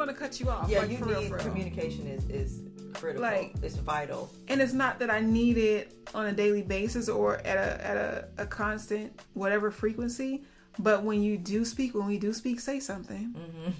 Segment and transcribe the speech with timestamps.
[0.00, 0.68] I'm gonna cut you off.
[0.68, 1.44] Yeah, like, you for need real, for real.
[1.44, 2.60] communication is is
[2.94, 3.22] critical.
[3.22, 4.30] Like- it's vital.
[4.46, 7.96] and it's not that I need it on a daily basis or at a at
[7.96, 10.44] a, a constant whatever frequency.
[10.78, 13.34] But when you do speak, when we do speak, say something.
[13.36, 13.70] Mm-hmm.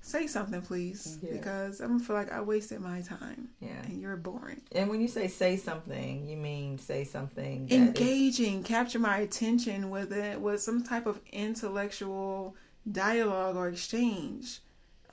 [0.00, 1.32] Say something, please, Yeah.
[1.32, 3.82] because I'm feel like I wasted my time Yeah.
[3.84, 4.62] and you're boring.
[4.72, 9.18] And when you say say something, you mean say something that is- Engaging, capture my
[9.18, 12.54] attention with it with some type of intellectual
[12.90, 14.60] dialogue or exchange.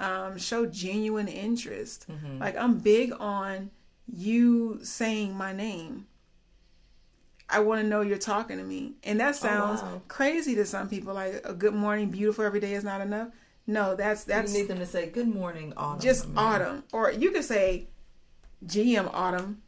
[0.04, 2.08] Um, show genuine interest.
[2.10, 2.40] Mhm.
[2.40, 3.72] Like I'm big on
[4.08, 6.08] you saying my name.
[7.50, 8.94] I want to know you're talking to me.
[9.04, 10.02] And that sounds wow.
[10.08, 11.14] crazy to some people.
[11.14, 13.30] Like a good morning, beautiful every day is not enough.
[13.66, 16.02] No, that's that's you need them to say good morning, autumn.
[16.02, 16.84] just autumn.
[16.92, 17.88] Or you could say
[18.66, 19.62] GM autumn.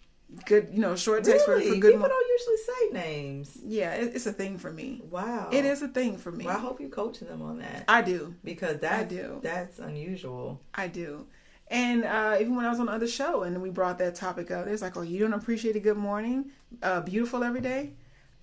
[0.45, 1.67] Good, you know, short text Really?
[1.67, 2.17] for, for good morning.
[2.38, 3.58] Usually say names.
[3.64, 5.02] Yeah, it, it's a thing for me.
[5.09, 5.50] Wow.
[5.52, 6.45] It is a thing for me.
[6.45, 8.36] Well, I hope you coach them on that I do.
[8.44, 9.39] because that's do.
[9.41, 10.61] that's unusual.
[10.73, 11.28] I do.
[11.67, 14.52] And uh, even when I was on the other show and we brought that topic
[14.52, 16.52] up, it's like, oh, you don't appreciate a good morning,
[16.83, 17.94] uh, beautiful every day.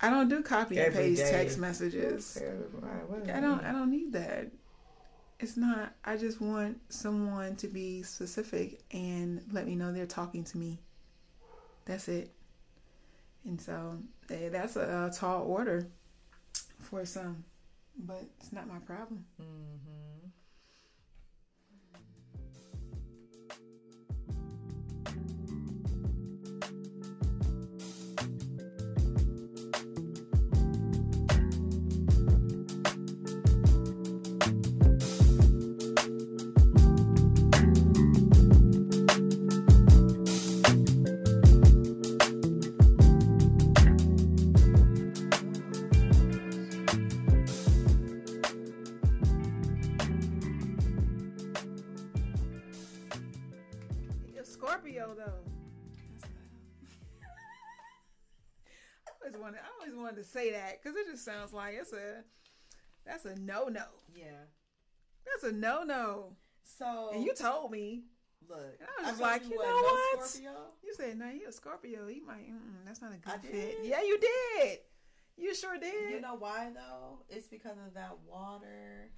[0.01, 1.31] I don't do copy and Every paste day.
[1.31, 2.37] text messages.
[3.33, 3.63] I don't.
[3.63, 4.51] I don't need that.
[5.39, 5.93] It's not.
[6.03, 10.79] I just want someone to be specific and let me know they're talking to me.
[11.85, 12.32] That's it.
[13.45, 15.87] And so that's a, a tall order
[16.79, 17.43] for some,
[17.97, 19.25] but it's not my problem.
[19.41, 19.92] Mhm.
[60.23, 62.23] To say that because it just sounds like it's a.
[63.05, 63.83] That's a no no.
[64.15, 64.45] Yeah.
[65.25, 66.35] That's a no no.
[66.63, 68.03] So And you told me.
[68.49, 70.27] look, And I was told like, you what, know no what?
[70.27, 70.51] Scorpio?
[70.83, 72.07] You said, "No, you a Scorpio.
[72.07, 72.47] He might.
[72.85, 73.85] That's not a good I fit." did?
[73.85, 74.79] Yeah, you did.
[75.37, 76.11] You sure did.
[76.11, 77.19] You know why though?
[77.29, 79.09] It's because of that water.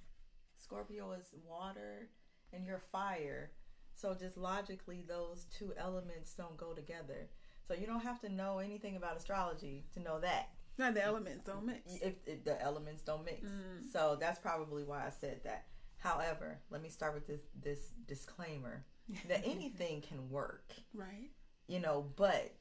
[0.58, 2.08] Scorpio is water,
[2.52, 3.50] and you're fire.
[3.94, 7.28] So just logically, those two elements don't go together.
[7.68, 10.50] So you don't have to know anything about astrology to know that.
[10.78, 11.94] Not the elements don't mix.
[12.02, 13.42] if, if the elements don't mix.
[13.46, 13.90] Mm.
[13.92, 15.66] So that's probably why I said that.
[15.98, 18.84] However, let me start with this this disclaimer
[19.28, 21.30] that anything can work, Right.
[21.66, 22.54] you know, but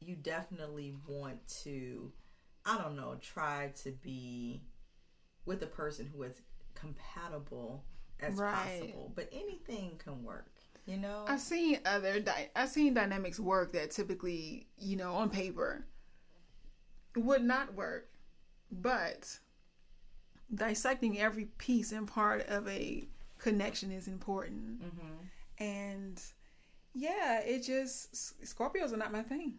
[0.00, 2.12] you definitely want to
[2.64, 4.62] I don't know, try to be
[5.44, 6.40] with a person who is
[6.74, 7.84] compatible
[8.20, 8.80] as Right.
[8.80, 9.12] possible.
[9.14, 10.50] But anything can work,
[10.86, 11.24] you know?
[11.28, 12.20] I've seen other.
[12.20, 15.86] Di- I've seen dynamics work that typically, you know, on paper
[17.18, 18.08] would not work,
[18.70, 19.38] but
[20.54, 24.82] dissecting every piece and part of a connection is important.
[24.82, 25.12] hmm
[25.58, 26.22] And
[26.94, 29.54] yeah, it just Scorpios are not my thing.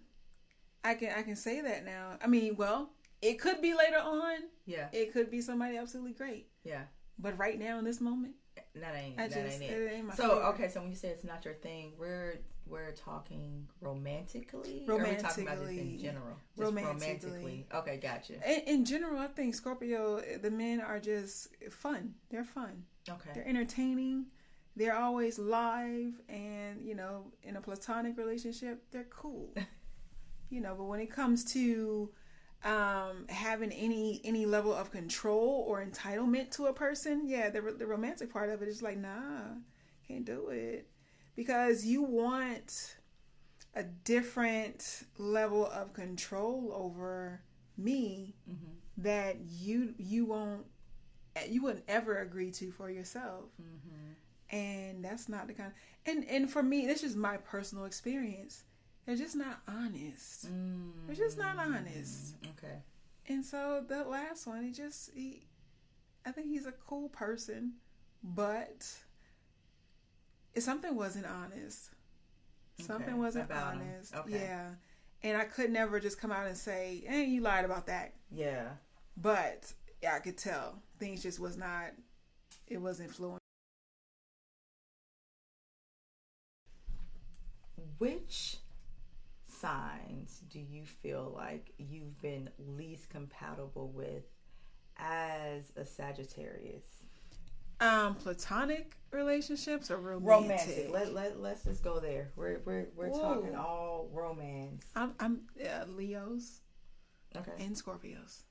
[0.83, 2.17] I can I can say that now.
[2.23, 2.91] I mean, well,
[3.21, 4.37] it could be later on.
[4.65, 6.47] Yeah, It could be somebody absolutely great.
[6.63, 6.83] yeah.
[7.19, 8.35] But right now in this moment,
[8.75, 9.91] That ain't I that just ain't it.
[9.93, 10.47] ain't my So favorite.
[10.49, 14.85] okay, so when you say it's not your thing, we're we're talking romantically.
[14.87, 15.97] Or are talking about this in Romantically.
[15.97, 16.35] general?
[16.57, 17.65] Just Romantically.
[17.73, 18.33] Okay, gotcha.
[18.45, 22.15] In, in general, I think Scorpio, the men are just fun.
[22.29, 22.83] They're fun.
[23.09, 23.29] Okay.
[23.33, 24.25] They're entertaining.
[24.75, 29.55] They're always live, and you know, in a platonic relationship, they're cool.
[30.49, 32.11] you know, but when it comes to
[32.63, 37.85] um, having any any level of control or entitlement to a person, yeah, the the
[37.85, 39.55] romantic part of it is like, nah,
[40.07, 40.87] can't do it.
[41.35, 42.97] Because you want
[43.75, 47.41] a different level of control over
[47.77, 48.53] me hmm
[48.99, 50.65] that you you won't
[51.47, 53.45] you wouldn't ever agree to for yourself.
[53.57, 54.13] Hmm
[54.49, 55.71] and that's not the kind
[56.05, 58.63] and and for me this is my personal experience
[59.07, 60.91] they're just not honest Mm.
[61.07, 62.83] they're just not honest Okay.
[63.27, 65.47] and so the last one he just he
[66.25, 67.73] i think he's a cool person
[68.23, 68.85] but
[70.53, 71.89] if something wasn't honest
[72.79, 74.41] something Okay, wasn't about honest Okay.
[74.43, 74.69] yeah
[75.23, 78.69] and i could never just come out and say hey you lied about that Yeah.
[79.15, 79.73] but
[80.03, 81.85] yeah, I could tell things just was not.
[82.67, 83.39] It wasn't flowing.
[87.97, 88.57] Which
[89.59, 94.23] signs do you feel like you've been least compatible with
[94.97, 96.85] as a Sagittarius?
[97.79, 100.29] Um, platonic relationships or romantic?
[100.29, 100.89] Romantic.
[100.91, 102.31] Let let let's just go there.
[102.35, 103.21] We're we're we're Whoa.
[103.35, 104.85] talking all romance.
[104.95, 106.61] I'm, I'm uh, Leos
[107.35, 107.51] Okay.
[107.59, 108.41] and Scorpios.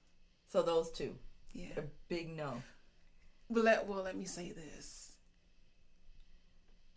[0.48, 1.16] So those two,
[1.52, 1.70] Yeah.
[1.76, 2.62] a big no.
[3.50, 5.15] Let well, let me say this.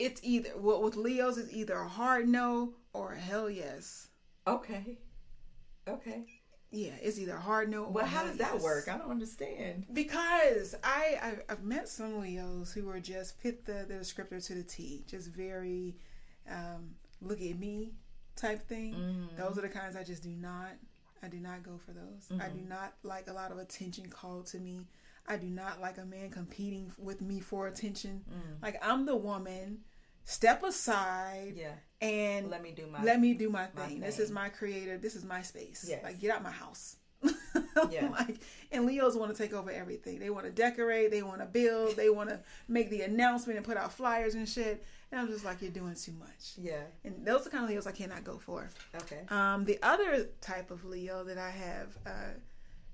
[0.00, 4.08] It's either well with Leos, it's either a hard no or a hell yes.
[4.46, 4.98] Okay.
[5.86, 6.24] Okay.
[6.72, 7.84] Yeah, it's either a hard no.
[7.84, 8.62] Or Well, how does that yes.
[8.62, 8.88] work?
[8.88, 9.86] I don't understand.
[9.92, 14.54] Because I I've, I've met some Leos who are just fit the the descriptor to
[14.54, 15.96] the T, just very
[16.48, 17.92] um, look at me
[18.36, 18.94] type thing.
[18.94, 19.36] Mm-hmm.
[19.36, 20.70] Those are the kinds I just do not.
[21.22, 22.28] I do not go for those.
[22.30, 22.58] I Mm-hmm.
[22.58, 24.86] do not like a lot of attention called to me.
[25.28, 28.24] I do not like a man competing with me for attention.
[28.30, 28.62] Mm.
[28.62, 29.80] Like I'm the woman.
[30.24, 31.72] Step aside Yeah.
[32.00, 33.02] and Let me do my.
[33.02, 34.00] let me do my my thing.
[34.00, 35.02] This is my creative.
[35.02, 35.84] This is my space.
[35.88, 36.02] Yes.
[36.04, 36.96] Like get out my house.
[37.90, 38.08] Yeah.
[38.10, 38.36] like
[38.72, 40.18] and Leos want to take over everything.
[40.20, 41.10] They want to decorate.
[41.10, 41.96] They want to build.
[41.96, 44.84] They want to make the announcement and put out flyers and shit.
[45.10, 46.52] And I'm just like, you're doing too much.
[46.56, 46.82] Yeah.
[47.04, 48.68] And those are kind of Leos I cannot go for.
[48.94, 49.22] Okay.
[49.28, 52.10] Um, the other type of Leo that I have uh,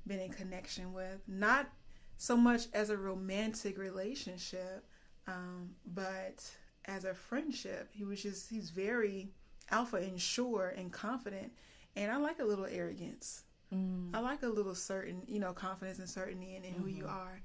[0.07, 1.69] been in connection with, not
[2.17, 4.87] so much as a romantic relationship,
[5.27, 6.43] um, but
[6.87, 7.91] as a friendship.
[7.93, 9.31] He was just, he's very
[9.71, 11.53] alpha and sure and confident.
[11.95, 13.43] And I like a little arrogance.
[13.75, 14.15] Mm.
[14.15, 17.41] I like a little certain, you know, confidence and certainty in, in who you are.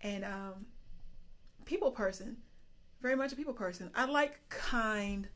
[0.00, 0.66] And um,
[1.64, 2.38] people person,
[3.02, 3.90] very much a people person.
[3.94, 5.28] I like kind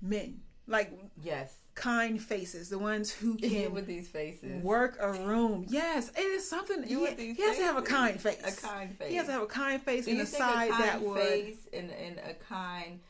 [0.00, 0.92] men, like
[1.22, 1.52] Yes.
[1.74, 4.62] kind faces, the ones who You can with these faces.
[4.62, 5.64] work a room.
[5.68, 6.84] Yes, it is something.
[6.88, 8.40] You he, he has to have a kind face.
[8.44, 9.10] A kind face.
[9.10, 11.20] He has to have a kind face Do and you a side kind that would.
[11.20, 13.00] face and, and a kind,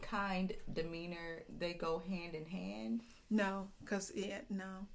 [0.00, 3.02] kind demeanor they go hand in hand?
[3.30, 4.86] No, because yeah, no,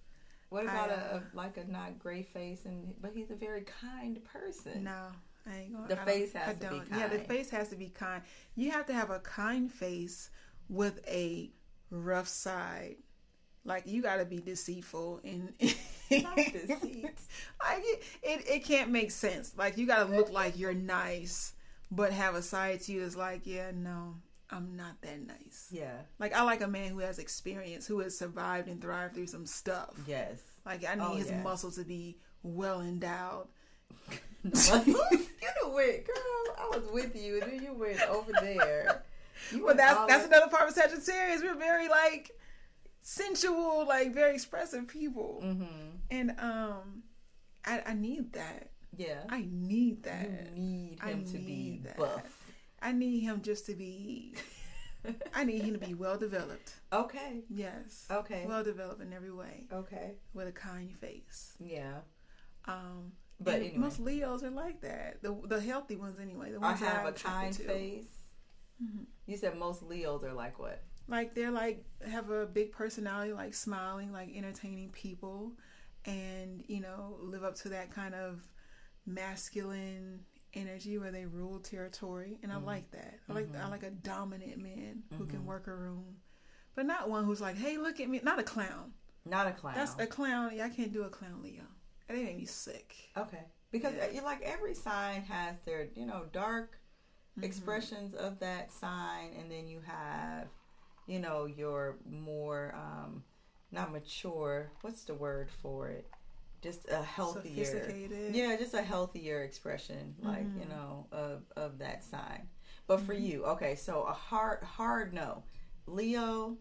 [0.50, 3.64] What about I, uh, a like a not gray face and but he's a very
[3.82, 4.84] kind person.
[4.84, 5.08] no.
[5.50, 5.88] I ain't gonna.
[5.88, 6.88] The I face has I to be don't.
[7.00, 8.22] Yeah, the face has to be kind.
[8.56, 10.30] You have to have a kind face
[10.70, 11.50] with a
[11.90, 12.96] rough side.
[13.66, 15.86] Like you got to be deceitful and deceit.
[16.30, 19.54] like it, it, it can't make sense.
[19.58, 21.54] Like you got to look like you're nice,
[21.92, 24.16] but have a side to you that's like, yeah, no,
[24.50, 25.68] I'm not that nice.
[25.70, 25.98] Yeah.
[26.18, 29.46] Like I like a man who has experience, who has survived and thrived through some
[29.46, 29.96] stuff.
[30.08, 30.40] Yes.
[30.66, 31.42] Like I need Oh, his yeah.
[31.42, 33.48] muscles to be well endowed.
[34.46, 34.86] The muscles?
[35.12, 36.56] you know went, girl.
[36.58, 39.04] I was with you, and then you went over there.
[39.62, 41.42] Well, that's that's the- another part of Sagittarius.
[41.42, 42.32] We're very like
[43.02, 45.68] sensual, like very expressive people, Mhm.
[46.12, 47.04] and um,
[47.66, 48.72] I, I need that.
[48.96, 49.24] Yeah.
[49.30, 50.30] I need that.
[50.56, 51.98] you need I him to be that.
[51.98, 52.44] buff.
[52.82, 54.36] I need him just to be.
[55.34, 56.74] I need him to be well developed.
[56.92, 57.44] Okay.
[57.50, 58.06] Yes.
[58.12, 58.46] Okay.
[58.48, 60.16] Well developed in every way, Okay.
[60.34, 61.54] with a kind face.
[61.60, 62.00] Yeah.
[62.66, 63.78] Um, But anyway.
[63.78, 65.22] most Leos are like that.
[65.22, 66.52] The the healthy ones, anyway.
[66.52, 68.17] The ones that have a kind face.
[68.84, 69.06] Mhm.
[69.26, 70.84] You said most Leos are like what?
[71.10, 75.54] like they're like have a big personality like smiling like entertaining people
[76.06, 78.46] and you know live up to that kind of
[79.06, 80.20] masculine
[80.54, 82.38] energy where they rule territory.
[82.44, 83.20] And i like that.
[83.30, 86.18] I like i like a dominant man who can work a room.
[86.76, 88.20] But not one who's like hey look at me.
[88.24, 88.94] Not a clown.
[89.26, 89.76] Not a clown.
[89.76, 90.52] that's a clown.
[90.54, 91.64] Yeah i can't do a clown leo.
[92.08, 92.96] They make me sick.
[93.18, 93.44] Okay.
[93.72, 94.06] Because Yeah.
[94.06, 96.80] uh, you like every sign has their, you know, dark
[97.38, 97.46] Mm-hmm.
[97.46, 100.48] expressions of that sign and then you have,
[101.06, 103.24] you know, your more um
[103.72, 106.08] not mature, what's the word for it?
[106.62, 107.94] Just a healthier
[108.34, 110.70] Yeah, just a healthier expression like, you Mhm.
[110.70, 112.50] know, of of that sign.
[112.88, 113.26] But for Mm-hmm.
[113.26, 115.44] you, okay, so a hard hard no.
[115.86, 116.58] Leo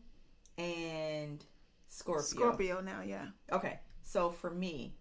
[0.59, 1.45] and
[1.88, 2.23] Scorpio.
[2.23, 4.95] scorpio now yeah Okay, so for me,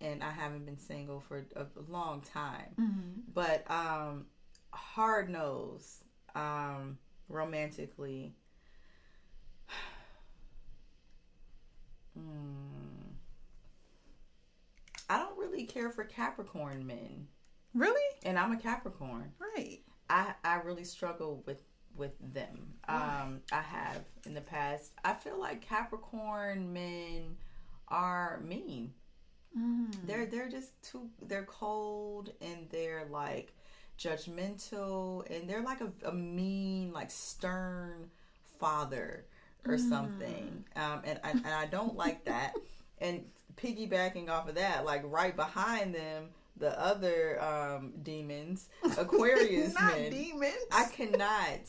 [0.00, 3.20] and I haven't been single for a long time, mm-hmm.
[3.34, 4.26] but um,
[4.78, 6.04] hard nose,
[6.34, 8.34] um, romantically.
[12.16, 13.12] Hmm.
[15.08, 17.28] I don't really care for Capricorn men,
[17.74, 19.32] really and I'm a Capricorn.
[19.38, 19.80] right
[20.10, 21.62] I I really struggle with
[21.96, 22.74] with them.
[22.88, 24.92] Um, I have in the past.
[25.04, 27.36] I feel like Capricorn men
[27.88, 28.92] are mean.
[29.58, 29.94] mm.
[30.06, 31.08] They're they're just too.
[31.22, 33.52] They're cold and they're like
[33.98, 38.10] judgmental and they're like a, a mean, like stern
[38.58, 39.24] father
[39.66, 40.64] or something.
[40.76, 42.54] Um, and and and I don't like that.
[43.00, 49.96] And piggybacking off of that, like right behind them, the other um, demons, Aquarius not
[49.96, 50.10] men.
[50.10, 51.60] demons I cannot.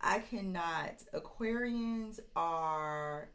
[0.00, 1.04] I cannot.
[1.14, 3.28] Aquarians are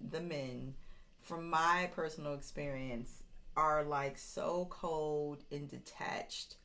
[0.00, 0.74] the men,
[1.20, 3.22] from my personal experience,
[3.56, 6.56] are like so cold and detached.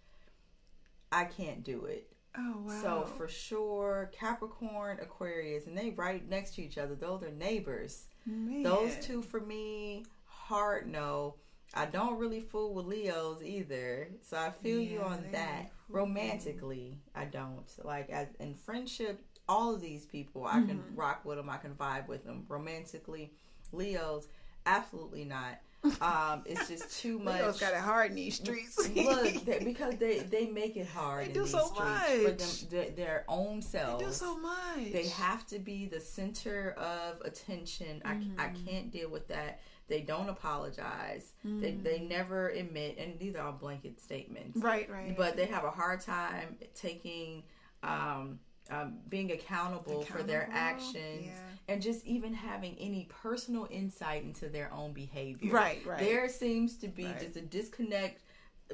[1.13, 2.09] I can't do it.
[2.37, 2.81] Oh wow.
[2.81, 6.95] So for sure, Capricorn, Aquarius, and they right next to each other.
[6.95, 8.07] Those are neighbors.
[8.25, 8.63] Man.
[8.63, 11.35] Those two for me, hard no.
[11.75, 15.71] I don't really fool with Leos either, so I feel you on that.
[15.89, 19.21] Romantically, I don't like as in friendship.
[19.49, 20.95] All of these people, I can Mm-hmm.
[20.95, 21.49] rock with them.
[21.49, 22.45] I can vibe with them.
[22.47, 23.33] Romantically,
[23.71, 24.27] Leos,
[24.65, 25.59] absolutely not.
[26.01, 27.41] Um, it's just too much.
[27.41, 28.77] Leo's got it hard in these streets.
[28.95, 32.31] Look, they, because they they make it hard They in do these so streets for
[32.31, 33.99] them their, their own selves.
[33.99, 34.91] They do so much.
[34.91, 38.01] They have to be the center of attention.
[38.05, 38.13] I, I
[38.47, 38.65] Mm-hmm.
[38.65, 39.59] can't deal with that.
[39.89, 41.33] They don't apologize.
[41.43, 44.57] They, they never admit, and these are all blanket statements.
[44.57, 44.63] Mm.
[44.63, 45.15] Right, right.
[45.17, 47.43] But they have a hard time taking,
[47.83, 51.33] um, um, being accountable, for their actions, yeah.
[51.67, 55.51] and just even having any personal insight into their own behavior.
[55.51, 55.99] Right, right.
[55.99, 57.19] There seems to be Right.
[57.19, 58.21] just a disconnect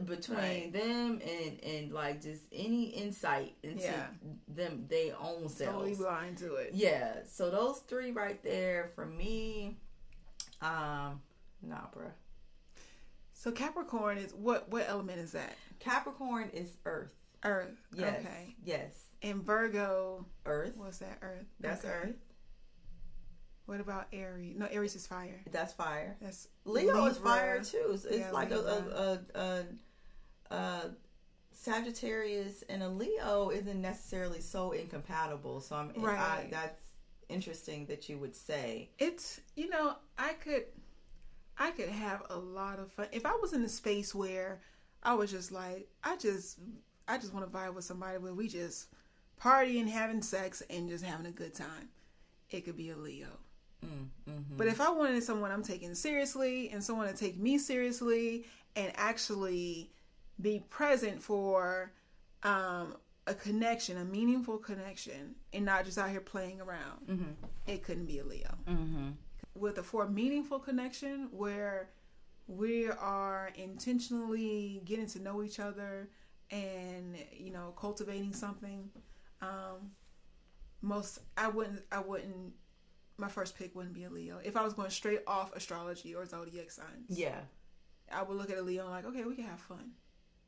[0.05, 0.72] between Right.
[0.72, 4.08] them and and like just any insight into Yeah.
[4.48, 5.60] them they own selves.
[5.74, 6.74] totally blind to it.
[6.74, 9.77] Yeah, so those three right there for me,
[10.62, 11.22] um,
[11.62, 12.12] nah, bruh.
[13.34, 14.69] So Capricorn is what?
[14.69, 15.55] What element is that?
[15.79, 17.15] Capricorn is Earth.
[17.43, 17.75] Earth.
[17.93, 18.55] Yes, Okay.
[18.63, 18.91] yes,
[19.22, 20.74] And Virgo, Earth.
[20.78, 21.18] what's that?
[21.22, 21.46] Earth.
[21.60, 21.94] That's Okay.
[21.94, 22.16] Earth.
[23.66, 24.58] What about Aries?
[24.58, 25.42] No, Aries is fire.
[25.52, 26.18] That's fire.
[26.22, 27.92] That's Leo is fire too.
[27.92, 29.66] It's, Yeah, like a, a, a,
[30.56, 30.92] a,
[31.52, 35.62] Sagittarius and a Leo isn't necessarily so incompatible.
[35.62, 36.48] So I'm I, Right.
[36.50, 36.82] that's
[37.28, 38.90] interesting that you would say.
[38.98, 40.64] It's you know I could
[41.58, 44.62] I could have a lot of fun if I was in a space where
[45.04, 46.58] I was just like I just
[47.08, 48.88] I just want to vibe with somebody where we just
[49.41, 51.89] partying, having sex, and just having a good time.
[52.50, 53.27] It could be a Leo.
[53.86, 57.58] Mm, hmm But if I wanted someone I'm taking seriously and someone to take me
[57.58, 59.91] seriously and actually
[60.41, 61.93] be present for
[62.43, 62.96] um,
[63.27, 67.24] a connection, a meaningful connection, and not just out here playing around, hmm
[67.67, 68.58] it couldn't be a Leo.
[68.67, 69.10] hmm
[69.55, 71.91] With a for a meaningful connection where
[72.48, 76.10] we are intentionally getting to know each other
[76.51, 78.89] and you know cultivating something
[79.41, 79.91] um
[80.81, 82.53] most i wouldn't i wouldn't
[83.17, 84.39] my first pick wouldn't be a leo.
[84.43, 87.39] If i was going straight off astrology or zodiac signs Yeah,
[88.12, 89.91] i would look at a leo and like okay we can have fun.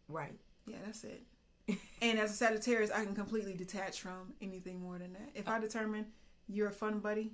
[0.07, 0.37] Right.
[0.67, 1.23] yeah that's it.
[2.01, 5.29] And as a sagittarius i can completely detach from anything more than that.
[5.35, 6.05] If i determine
[6.47, 7.33] you're a fun buddy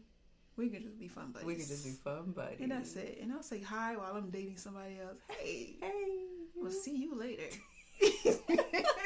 [0.57, 1.45] we can just be fun buddies.
[1.45, 2.57] We could just be fun buddies.
[2.61, 3.19] and that's it.
[3.21, 5.19] And i'll say hi while i'm dating somebody else.
[5.29, 5.75] Hey.
[5.81, 5.91] Hey.
[6.55, 7.43] We'll see you later.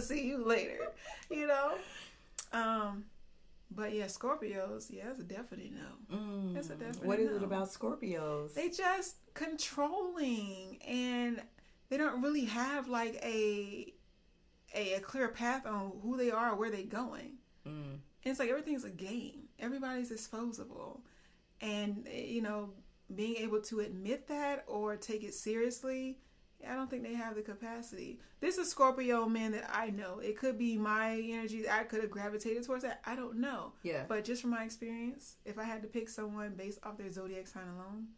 [0.00, 0.92] See you later.
[1.30, 1.74] You know?
[2.52, 3.04] Um
[3.70, 6.16] but yeah, Scorpios, yeah, that's a definite no.
[6.16, 6.54] Mm.
[6.54, 7.36] That's a definite What is no.
[7.36, 8.54] it about Scorpios?
[8.54, 11.42] They just controlling and
[11.90, 13.92] they don't really have like a
[14.74, 17.38] a, a clear path on who they are, where they're going.
[17.66, 17.92] Mm.
[17.92, 19.48] And it's like everything's a game.
[19.58, 21.02] Everybody's disposable.
[21.60, 22.70] And, eh, you know,
[23.14, 26.18] being able to admit that or take it seriously,
[26.66, 28.18] I don't think they have the capacity.
[28.40, 30.18] This is Scorpio man that I know.
[30.18, 31.68] It could be my energy.
[31.68, 33.00] I could have gravitated towards that.
[33.06, 33.72] I don't know.
[33.82, 34.04] Yeah.
[34.08, 37.46] But just from my experience, if I had to pick someone based off their zodiac
[37.46, 38.08] sign alone,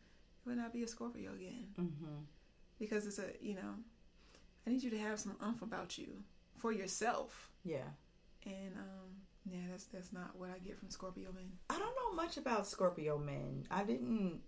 [0.45, 1.67] it would not be a Scorpio again.
[1.77, 2.21] hmm
[2.79, 3.75] Because it's a, you know,
[4.67, 6.23] I need you to have some umph about you
[6.57, 7.51] for yourself.
[7.65, 7.89] Yeah.
[8.47, 9.11] And, um,
[9.51, 11.51] yeah, that's that's not what I get from Scorpio men.
[11.69, 13.67] I don't know much about Scorpio men.
[13.71, 14.41] I didn't.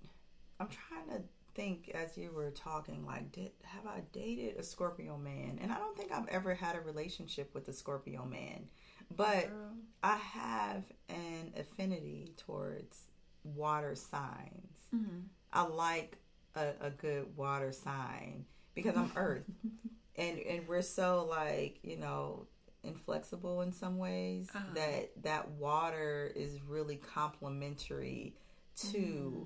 [0.60, 3.04] I'm trying to think as you were talking.
[3.06, 5.58] Like, did have I dated a Scorpio man?
[5.62, 8.68] And I don't think I've ever had a relationship with a Scorpio man.
[9.14, 9.72] But Girl.
[10.02, 13.08] I have an affinity towards
[13.44, 14.76] water signs.
[14.94, 15.20] Mm-hmm.
[15.52, 16.18] I like
[16.54, 19.44] a, a good water sign because I'm Earth,
[20.16, 22.46] and and we're so like you know
[22.84, 24.64] inflexible in some ways Uh-huh.
[24.74, 28.34] that that water is really complementary
[28.76, 29.42] to Mm-hmm.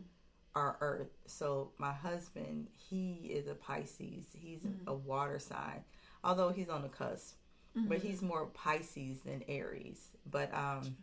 [0.56, 1.10] Our Earth.
[1.26, 4.26] So my husband, he is a Pisces.
[4.32, 4.88] He's Mm-hmm.
[4.88, 5.84] a water sign,
[6.24, 7.36] although he's on the cusp,
[7.74, 10.10] but he's more Pisces than Aries.
[10.30, 10.96] But um,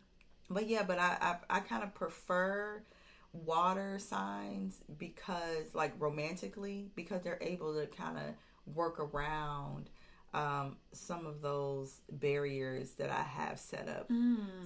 [0.50, 2.84] but yeah, but I I, I kind of prefer
[3.32, 9.90] water signs because like romantically because they're able to kind of work around
[10.34, 14.10] um, some of those barriers that I have set up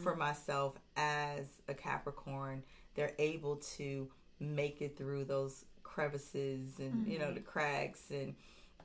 [0.03, 2.63] for myself as a Capricorn.
[2.95, 8.35] They're able to make it through those crevices and you know the cracks and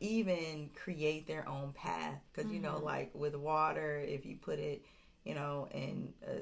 [0.01, 4.83] even create their own path because you know like with water if you put it
[5.25, 6.41] you know in uh,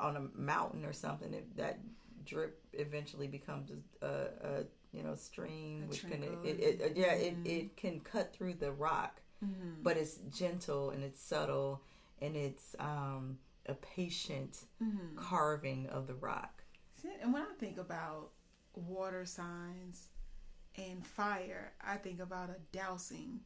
[0.00, 1.78] on a mountain or something if that
[2.24, 3.70] drip eventually becomes
[4.02, 8.00] a, a you know stream A which can it, it, it yeah it, it can
[8.00, 9.82] cut through the rock Mm-hmm.
[9.82, 11.82] but it's gentle and it's subtle
[12.22, 15.16] and it's um, a patient Mm-hmm.
[15.16, 16.62] carving of the rock.
[17.20, 18.30] And when I think about
[18.76, 20.08] water signs
[20.76, 23.40] and fire, I think about a dousing,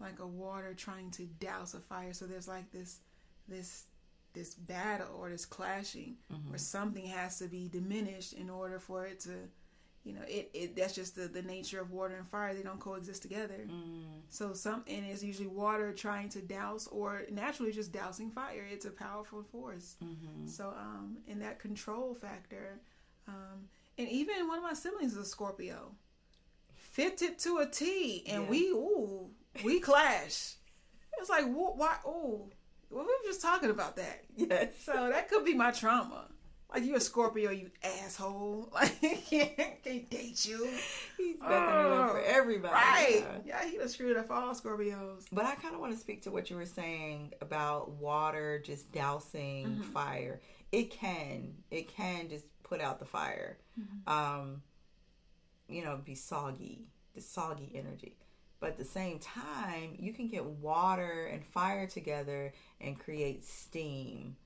[0.00, 2.12] like a water trying to douse a fire.
[2.12, 3.00] So there's like this,
[3.48, 3.84] this,
[4.32, 6.16] this battle or this clashing,
[6.48, 9.30] where something has to be diminished in order for it to,
[10.02, 12.52] you know, it, it that's just the, the nature of water and fire.
[12.52, 13.66] They don't coexist together.
[14.28, 18.66] So some and it's usually water trying to douse or naturally just dousing fire.
[18.70, 19.94] It's a powerful force.
[20.46, 22.80] So um, and that control factor,
[23.28, 25.94] um, and even one of my siblings is a Scorpio,
[26.74, 28.48] fitted to a T, and Yeah.
[28.50, 29.30] we ooh
[29.62, 30.54] we clash.
[31.18, 32.50] It's like wh- why ooh.
[32.90, 34.24] Well, we were just talking about that.
[34.36, 34.68] Yes.
[34.84, 36.28] So that could be my trauma.
[36.72, 38.68] Like you a Scorpio, you asshole.
[38.74, 40.68] Like can't, can't date you.
[41.16, 42.74] He's it up for everybody.
[42.74, 43.24] Oh, Right.
[43.44, 45.24] Yeah, he done screwed up all Scorpios.
[45.32, 48.90] But I kind of want to speak to what you were saying about water just
[48.92, 49.82] dousing Mm-hmm.
[49.92, 50.40] fire.
[50.72, 53.56] It can, it can just put out the fire.
[53.80, 54.12] Mm-hmm.
[54.12, 54.62] Um,
[55.68, 58.16] you know, be soggy, the soggy energy.
[58.60, 64.36] But at the same time, you can get water and fire together and create steam.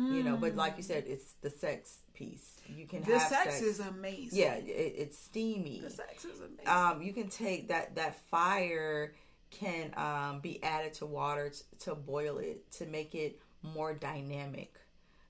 [0.00, 2.60] You know, but like you said, it's the sex piece.
[2.68, 3.06] You can Mm.
[3.06, 4.38] The have sex, is amazing.
[4.38, 6.68] yeah, it, it's steamy The sex is amazing.
[6.68, 9.14] um, you can take that that fire
[9.50, 14.72] can um, be added to water t- to boil it to make it more dynamic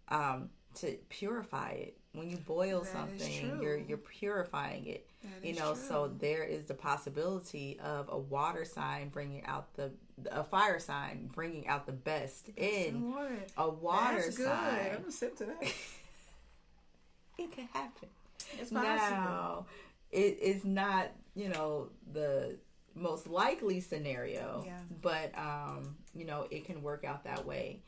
[0.09, 5.55] um, to purify it when you boil That something you're you're purifying it That you
[5.55, 9.93] know so there is the possibility of a water sign bringing out the
[10.33, 13.15] a fire sign bringing out the best in
[13.57, 14.47] a water That's good.
[14.47, 15.63] sign I'm gonna sip to that.
[17.39, 18.09] it can happen
[18.59, 18.81] It's possible.
[18.83, 19.67] now
[20.11, 22.57] it is not you know the
[22.95, 24.79] most likely scenario Yeah.
[25.03, 27.81] but um you know it can work out that way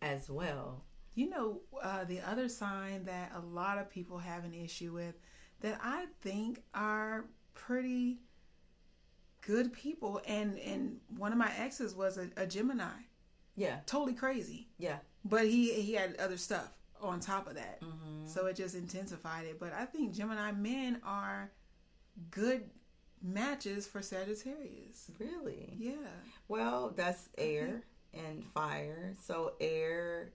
[0.00, 0.82] as well
[1.14, 5.14] You know, uh, the other sign that a lot of people have an issue with
[5.60, 8.18] that I think are pretty
[9.42, 12.88] good people, and and one of my exes was a, a Gemini,
[13.56, 13.78] yeah.
[13.86, 14.96] Totally crazy, yeah.
[15.24, 18.26] But he he had other stuff on top of that, Mm-hmm.
[18.26, 19.60] so it just intensified it.
[19.60, 21.50] But I think Gemini men are
[22.30, 22.70] good
[23.22, 25.10] matches for Sagittarius.
[25.18, 25.74] really?
[25.78, 25.92] Yeah,
[26.48, 29.14] well that's air and fire.
[29.22, 30.32] So air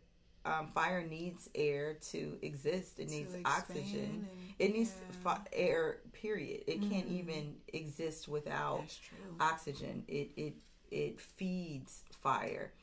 [0.49, 5.15] um, fire needs air to exist it To needs oxygen and- it needs yeah.
[5.23, 7.19] fi- air period it can't Mhm.
[7.19, 8.83] even exist without
[9.39, 10.03] oxygen.
[10.07, 10.53] It it
[10.91, 12.73] it feeds fire.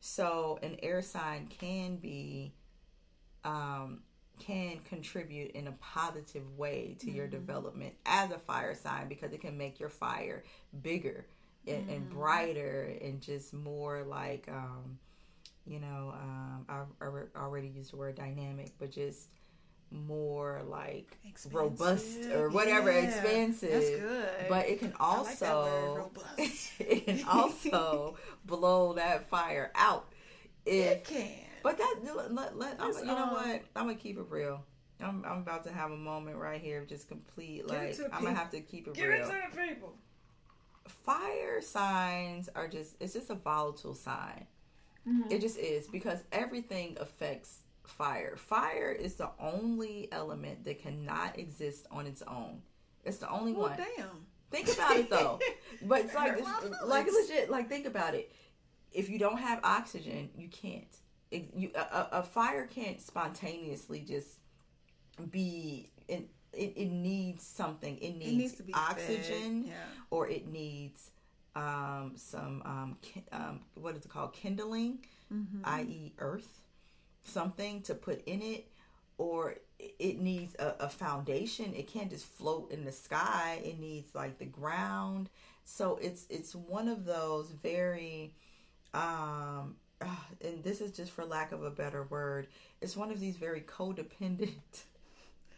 [0.00, 2.52] So an air sign can be
[3.44, 4.02] um
[4.38, 9.40] can contribute in a positive way to your development as a fire sign because it
[9.40, 10.42] can make your fire
[10.82, 11.26] bigger
[11.66, 14.98] and, and brighter and just more like um
[15.66, 19.28] you know um I, I re- already used the word dynamic but just
[19.90, 21.18] more like
[21.52, 23.22] robust or whatever Yeah,
[23.90, 24.28] good.
[24.48, 26.10] but it can I like word, also
[26.80, 30.06] it can also blow that fire out
[30.64, 31.28] if it can.
[31.62, 31.96] but that
[32.32, 33.62] let, let, you know um, what?
[33.76, 34.64] I'm gonna keep it real.
[35.00, 38.34] I'm, I'm about to have a moment right here of just complete like i'm gonna
[38.36, 39.18] have to keep it Give real.
[39.18, 39.94] it to the people.
[40.86, 44.46] fire signs are just it's just a volatile sign
[45.08, 45.30] Mm-hmm.
[45.32, 51.86] it just is because everything affects fire fire is the only element that cannot exist
[51.90, 52.62] on its own
[53.04, 54.26] it's the only Well, one damn.
[54.52, 55.40] Think about it though.
[55.82, 57.50] But it's like, it's- like legit.
[57.50, 58.30] Like think about it.
[58.92, 60.94] If you don't have oxygen, you can't.
[61.30, 64.38] It, you, a, a- fire can't spontaneously just
[65.30, 65.90] be.
[66.08, 67.96] In, it, it needs something.
[67.96, 69.72] It needs, It needs to be oxygen, Yeah.
[70.10, 71.10] or it needs
[71.54, 74.32] um, some um, ki- um, what is it called?
[74.32, 75.60] Kindling, Mm-hmm.
[75.64, 76.60] i.e., earth,
[77.24, 78.68] something to put in it,
[79.18, 81.74] or it needs a, a foundation.
[81.74, 83.60] It can't just float in the sky.
[83.64, 85.30] It needs like the ground.
[85.64, 88.34] So it's it's one of those very,
[88.94, 89.76] um,
[90.42, 92.48] and this is just for lack of a better word.
[92.80, 94.50] It's one of these very codependent.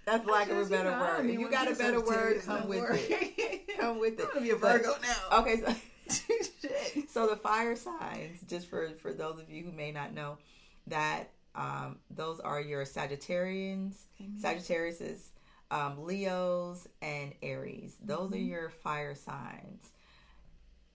[0.04, 1.16] That's lack of a Just, you better know, word.
[1.18, 2.90] don't If you got a better word, come with more.
[2.92, 3.60] it.
[3.78, 4.22] Come with it.
[4.26, 5.38] I'm gonna be a But- Virgo now.
[5.40, 5.74] Okay, so
[6.60, 7.10] Shit.
[7.10, 10.38] so the fire signs, just for for those of you who may not know,
[10.86, 14.38] that um, those are your Sagittarians, Amen.
[14.40, 15.20] Sagittariuses,
[15.70, 17.96] um, Leos, and Aries.
[18.02, 18.34] Those Mm-hmm.
[18.34, 19.90] are your fire signs.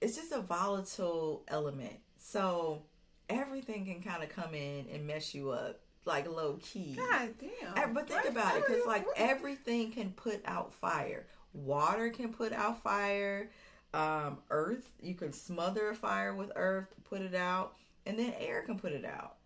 [0.02, 2.84] It's just a volatile element, so
[3.30, 6.95] everything can kind of come in and mess you up, like low key.
[6.98, 7.93] God damn.
[7.93, 8.32] But think What?
[8.32, 11.26] about it, because like everything can put out fire.
[11.54, 13.50] Water can put out fire.
[13.93, 14.88] um, earth.
[15.02, 17.74] You can smother a fire with earth, to put it out,
[18.06, 19.38] and then air can put it out.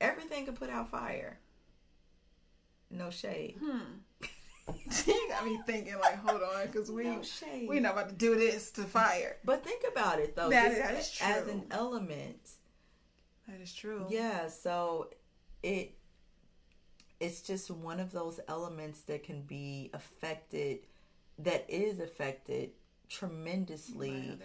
[0.00, 1.38] Everything can put out fire.
[2.90, 3.56] No shade.
[3.62, 3.78] Hmm.
[5.06, 7.22] you got me thinking like, hold on, because we No
[7.68, 9.36] we not about to do this to fire.
[9.44, 10.50] But think about it though.
[10.50, 12.50] That- that is as an element.
[13.48, 14.06] That is true.
[14.10, 15.08] Yeah, so
[15.62, 15.94] it
[17.20, 20.80] it's just one of those elements that can be affected
[21.38, 22.70] that is affected
[23.08, 24.38] tremendously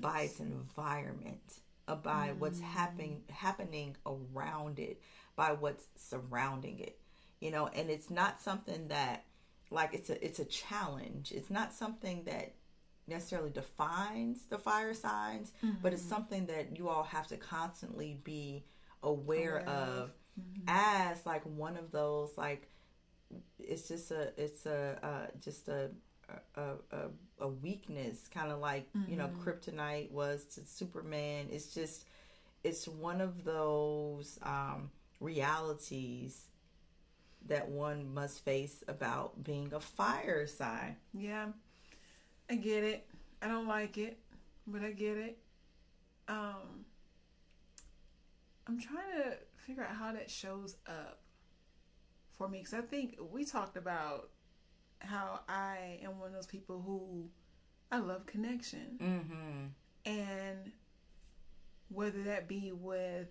[0.00, 5.00] By by its environment, uh, by what's happening happening around it,
[5.36, 6.98] by what's surrounding it.
[7.40, 9.24] You know, and it's not something that
[9.70, 11.32] like it's a it's a challenge.
[11.32, 12.54] It's not something that
[13.06, 18.64] necessarily defines the fire signs, but it's something that you all have to constantly be
[19.02, 20.10] aware, Aware of.
[20.38, 22.68] Of as like one of those like
[23.58, 25.90] it's just a it's a uh, just a
[26.56, 27.08] a, a,
[27.40, 31.46] a weakness kind of like you know kryptonite was to superman.
[31.50, 32.04] It's just
[32.64, 36.46] it's one of those um realities
[37.46, 40.96] that one must face about being a fire sign.
[41.14, 41.46] Yeah,
[42.50, 43.06] I get it.
[43.40, 44.18] I don't like it,
[44.66, 45.38] but I get it.
[46.28, 46.84] Um,
[48.66, 51.20] I'm trying to figure out how that shows up
[52.36, 52.58] for me.
[52.58, 54.30] Because I think we talked about
[55.00, 57.28] how I am one of those people who
[57.92, 59.66] I love connection, mm-hmm.
[60.10, 60.72] And
[61.88, 63.28] whether that be with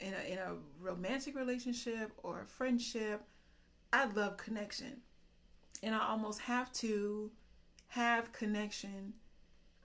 [0.00, 3.22] in a in a romantic relationship or a friendship,
[3.92, 5.02] I love connection,
[5.82, 7.30] and I almost have to
[7.88, 9.14] have connection,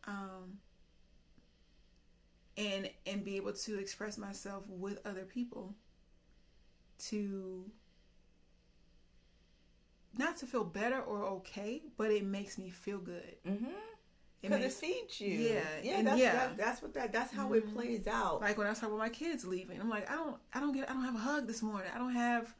[0.06, 0.60] um,
[2.58, 5.76] and and be able to express myself with other people,
[6.98, 7.72] to
[10.18, 13.36] not to feel better or okay, but it makes me feel good.
[13.48, 16.34] mm-hmm It because it makes feeds you Yeah, yeah that's, yeah.
[16.34, 17.74] That, that's what that that's how it Mhm.
[17.74, 20.60] plays out like when I talk about my kids leaving, I'm like, I don't, I
[20.60, 21.89] don't get, I don't have a hug this morning.
[21.94, 22.54] I don't have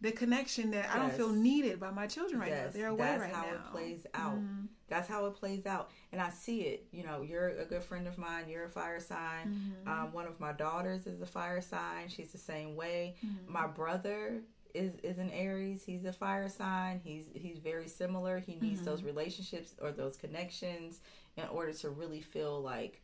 [0.00, 2.70] the connection that I don't feel needed by my children right now.
[2.72, 3.54] They're away that's right how now.
[3.54, 4.38] it plays out.
[4.38, 4.68] Mhm.
[4.94, 6.86] That's how it plays out, and I see it.
[6.92, 8.48] You know, you're a good friend of mine.
[8.48, 9.74] You're a fire sign.
[9.84, 9.88] Mhm.
[9.90, 12.08] Um, one of my daughters is a fire sign.
[12.08, 13.16] She's the same way.
[13.26, 13.48] Mhm.
[13.48, 15.82] My brother is is an Aries.
[15.84, 17.00] He's a fire sign.
[17.02, 18.38] He's he's very similar.
[18.38, 18.84] He needs Mhm.
[18.84, 21.00] those relationships or those connections
[21.36, 23.02] in order to really feel like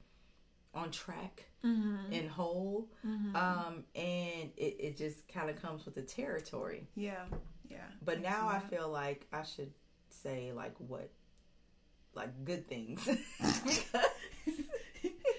[0.72, 2.12] on track Mhm.
[2.16, 2.88] and whole.
[3.04, 3.34] Mhm.
[3.34, 6.86] Um, and it, it just kind of comes with the territory.
[6.94, 7.26] yeah,
[7.68, 7.88] yeah.
[8.00, 9.72] But now I feel like I should
[10.08, 11.10] say like what,
[12.14, 13.06] like good things.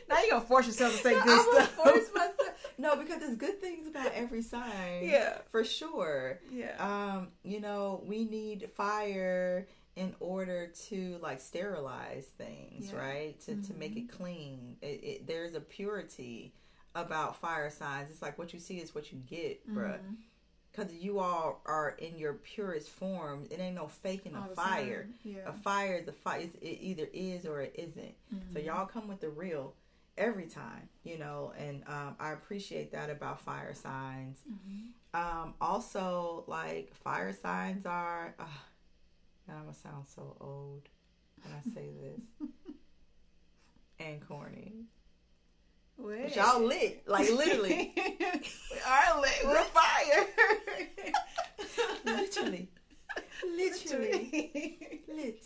[0.09, 1.69] now you're gonna force yourself to say No, good I stuff.
[1.71, 2.37] force myself.
[2.77, 5.03] No, because there's good things about every sign.
[5.03, 5.37] Yeah.
[5.51, 6.39] for sure.
[6.51, 6.75] yeah.
[6.79, 12.99] Um, you know, we need fire in order to like sterilize things, Yeah.
[12.99, 13.39] right?
[13.41, 14.77] To to make it clean.
[14.81, 16.53] It, it, there's a purity
[16.95, 18.09] about fire signs.
[18.09, 19.99] It's like what you see is what you get, bruh.
[20.71, 23.45] Because you all are in your purest form.
[23.51, 25.07] It ain't no faking a fire.
[25.23, 25.39] Yeah.
[25.47, 26.47] A fire is a fire.
[26.61, 28.15] It either is or it isn't.
[28.53, 28.65] So Mhm.
[28.65, 29.75] y'all come with the real
[30.17, 34.43] every time, you know, and um, I appreciate that about fire signs.
[34.49, 34.91] Mhm.
[35.13, 38.45] Um, also, like fire signs are, uh,
[39.47, 40.87] and I'm gonna sound so old
[41.43, 42.21] when I say this,
[43.99, 44.85] and corny.
[45.97, 49.39] But y'all lit, like literally, we are lit.
[49.45, 50.27] We're fire.
[52.05, 52.69] literally,
[53.45, 55.45] literally lit.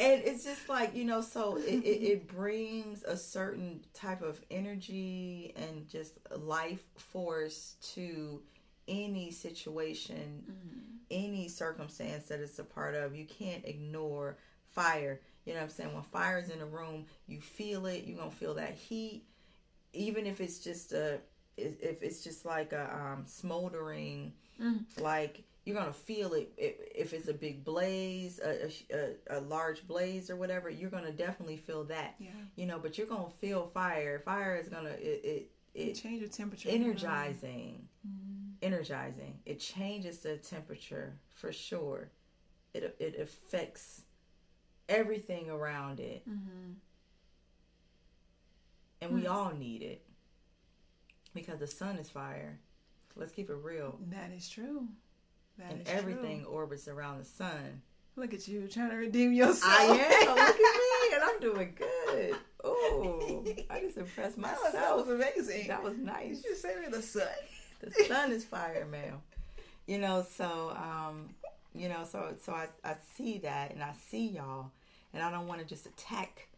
[0.00, 4.40] And it's just like you know, so it, it, it brings a certain type of
[4.50, 8.42] energy and just life force to
[8.86, 10.84] any situation Mhm.
[11.10, 13.14] any circumstance that it's a part of.
[13.16, 15.20] You can't ignore fire.
[15.44, 15.94] You know what I'm saying?
[15.94, 18.04] When fire's in a room, you feel it.
[18.04, 19.24] You're gonna feel that heat,
[19.98, 21.18] even if it's just a,
[21.56, 24.84] if it's just like a um, smoldering, Mm.
[25.00, 26.52] like you're gonna feel it.
[26.56, 31.58] If, it's a big blaze, a, a, a large blaze or whatever, you're gonna definitely
[31.58, 32.16] feel that.
[32.18, 32.30] Yeah.
[32.56, 34.18] You know, but you're gonna feel fire.
[34.18, 36.70] Fire is gonna it it, It change your temperature.
[36.70, 38.54] energizing Mhm.
[38.62, 39.38] energizing.
[39.46, 42.10] It changes the temperature for sure.
[42.74, 44.02] It it affects
[44.88, 46.74] everything around it, Mhm.
[49.00, 49.32] And we Hmm.
[49.32, 50.04] all need it
[51.34, 52.58] because the sun is fire.
[53.16, 53.98] Let's keep it real.
[54.10, 54.88] That is true.
[55.58, 56.50] That and is everything True.
[56.50, 57.82] orbits around the sun.
[58.16, 59.64] Look at you trying to redeem yourself.
[59.64, 60.28] I am.
[60.36, 62.36] Look at me, and I'm doing good.
[62.64, 65.68] Oh, I just impressed That was, that was amazing.
[65.68, 66.42] That was nice.
[66.44, 67.26] You say me the sun.
[67.80, 69.20] the sun is fire ma'am
[69.86, 71.28] you know so um
[71.72, 74.72] you know so so I, I see that and i see y'all
[75.14, 76.48] and I don't want to just attack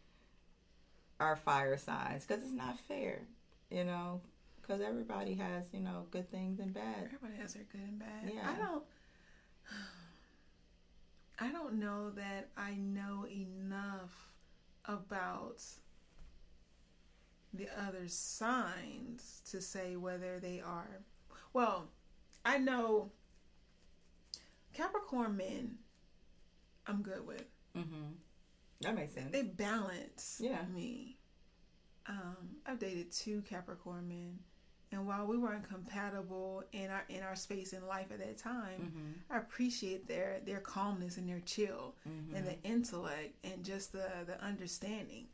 [1.21, 3.21] our fire signs because it's not fair,
[3.69, 4.21] you know.
[4.61, 7.03] Because everybody has, you know, good things and bad.
[7.05, 8.31] Everybody has their good and bad.
[8.33, 8.49] Yeah.
[8.49, 8.83] I don't.
[11.39, 14.31] I don't know that I know enough
[14.85, 15.63] about
[17.53, 21.01] the other signs to say whether they are.
[21.53, 21.87] Well,
[22.45, 23.11] I know
[24.73, 25.77] Capricorn men.
[26.87, 27.45] I'm good with.
[27.77, 28.13] Mm-hmm.
[28.81, 29.31] That makes sense.
[29.31, 30.63] They balance Yeah.
[30.73, 31.17] me.
[32.07, 34.39] Um, I've dated two Capricorn men,
[34.91, 38.81] and while we weren't compatible in our in our space in life at that time,
[38.81, 39.11] Mm-hmm.
[39.33, 44.41] I appreciate their their calmness and their chill and the intellect and just the the
[44.43, 45.27] understanding.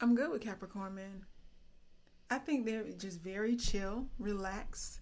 [0.00, 1.24] I'm good with Capricorn men.
[2.30, 5.00] I think they're just very chill, relaxed,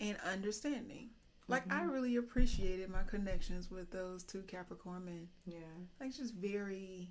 [0.00, 1.10] and understanding.
[1.52, 5.28] Like I really appreciated my connections with those two Capricorn men.
[5.46, 5.58] Yeah.
[6.00, 7.10] Like just very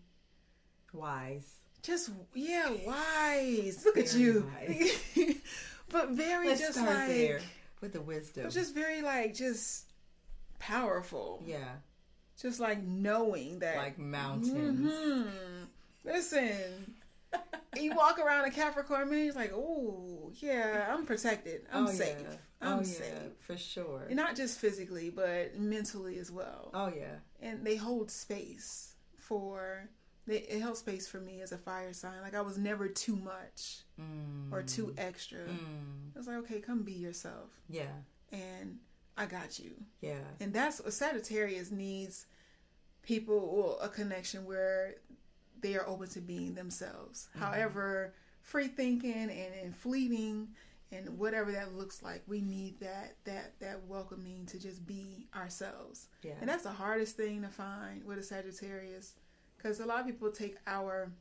[0.94, 1.56] Wise.
[1.84, 3.84] just yeah, wise.
[3.86, 4.50] Look at you.
[5.90, 7.40] but very Let's just like there
[7.82, 8.44] with the wisdom.
[8.46, 9.86] but just very like just
[10.60, 11.44] powerful.
[11.46, 11.76] yeah.
[12.42, 14.92] Just like knowing that Like mountains.
[14.92, 15.28] Mhm.
[16.04, 16.96] Listen,
[17.80, 21.62] you walk around a Capricorn man, he's like, oh yeah, I'm protected.
[21.72, 22.18] I'm oh, safe.
[22.22, 22.36] Yeah.
[22.62, 23.12] I'm oh, safe.
[23.14, 23.30] yeah.
[23.40, 24.04] For sure.
[24.08, 26.72] And not just physically, but mentally as well.
[26.74, 27.16] oh, yeah.
[27.42, 29.90] and they hold space for
[30.28, 33.16] they, it held space for me as a fire sign like i was never too
[33.16, 34.52] much Mm.
[34.52, 36.14] or too extra Mm.
[36.16, 37.92] i was like okay come be yourself Yeah.
[38.32, 38.78] and
[39.18, 40.20] i got you Yeah.
[40.40, 42.26] and that's what sagittarius needs
[43.04, 44.96] people well, a connection where
[45.62, 49.30] they are open to being themselves however free thinking and,
[49.64, 50.48] and fleeting
[50.92, 56.08] and whatever that looks like we need that that that welcoming to just be ourselves
[56.24, 56.34] Yeah.
[56.42, 59.14] and that's the hardest thing to find with a Sagittarius,
[59.58, 61.12] because a lot of people take our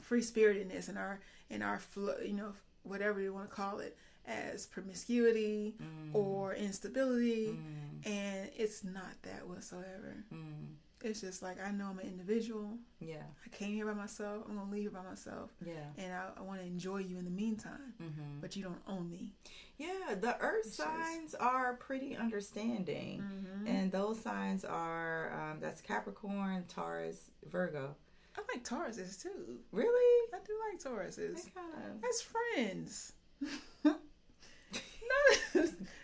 [0.00, 1.80] free spiritedness and our and our
[2.24, 6.14] you know whatever you want to call it as promiscuity Mm.
[6.14, 8.06] or instability, Mm.
[8.06, 10.24] and it's not that whatsoever.
[10.32, 10.74] Mm.
[11.02, 12.76] It's just like I know I'm an individual.
[13.00, 13.22] Yeah.
[13.44, 14.44] I came here by myself.
[14.48, 15.72] I'm gonna leave here by myself, Yeah.
[15.96, 17.94] and I, I want to enjoy you in the meantime.
[18.02, 18.40] Mm-hmm.
[18.42, 19.32] But you don't own me.
[19.78, 23.22] Yeah, the earth It's just- signs are pretty understanding.
[23.22, 23.66] Mm-hmm.
[23.66, 27.96] And those signs are um, that's Capricorn, Taurus, Virgo.
[28.36, 29.58] I like Tauruses too.
[29.72, 30.28] Really?
[30.34, 31.48] I do like Tauruses.
[31.54, 33.12] Kind of as friends.
[33.82, 33.96] the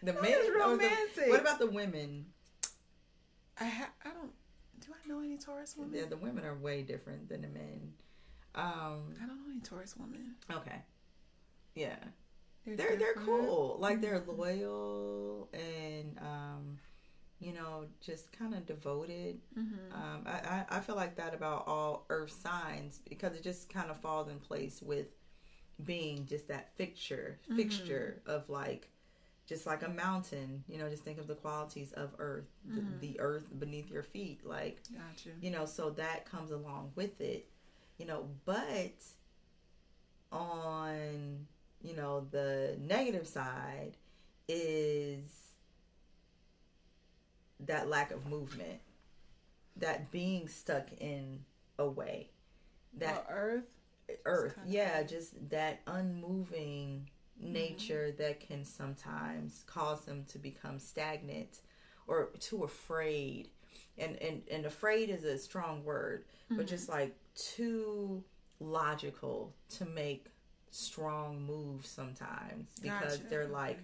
[0.03, 0.33] That men.
[0.41, 1.29] or the- romantic.
[1.29, 2.27] what about the women?
[3.61, 4.33] I ha- I don't.
[4.87, 5.99] Do I know any Taurus women?
[5.99, 7.93] Yeah, the women are way different than the men.
[8.55, 9.15] Um.
[9.23, 10.37] I don't know any Taurus women.
[10.51, 10.81] Okay.
[11.75, 11.97] Yeah,
[12.65, 13.27] they're they're different.
[13.27, 13.77] cool.
[13.81, 14.39] Like they're Mhm.
[14.39, 16.79] loyal and um,
[17.39, 19.41] you know, just kind of devoted.
[19.59, 19.93] Mhm.
[19.93, 20.31] Um, I,
[20.71, 24.29] I, I feel like that about all earth signs because it just kind of falls
[24.29, 25.09] in place with
[25.85, 28.89] being just that fixture fixture of like
[29.47, 33.01] just like a mountain you know just think of the qualities of earth Mhm.
[33.01, 35.31] the, the earth beneath your feet like Gotcha.
[35.41, 37.49] you know so that comes along with it
[37.99, 39.03] you know but
[40.33, 41.47] on
[41.83, 43.97] you know the negative side
[44.49, 45.53] is
[47.61, 48.81] that lack of movement
[49.77, 51.45] that being stuck in
[51.79, 52.29] a way
[52.95, 53.65] that Well, Earth.
[54.25, 57.09] earth yeah just that unmoving
[57.41, 61.61] nature that can sometimes cause them to become stagnant
[62.07, 63.49] or too afraid
[63.99, 68.23] and and, and afraid is a strong word but just like too
[68.61, 70.27] logical to make
[70.71, 73.29] strong moves sometimes because Gotcha.
[73.29, 73.81] they're like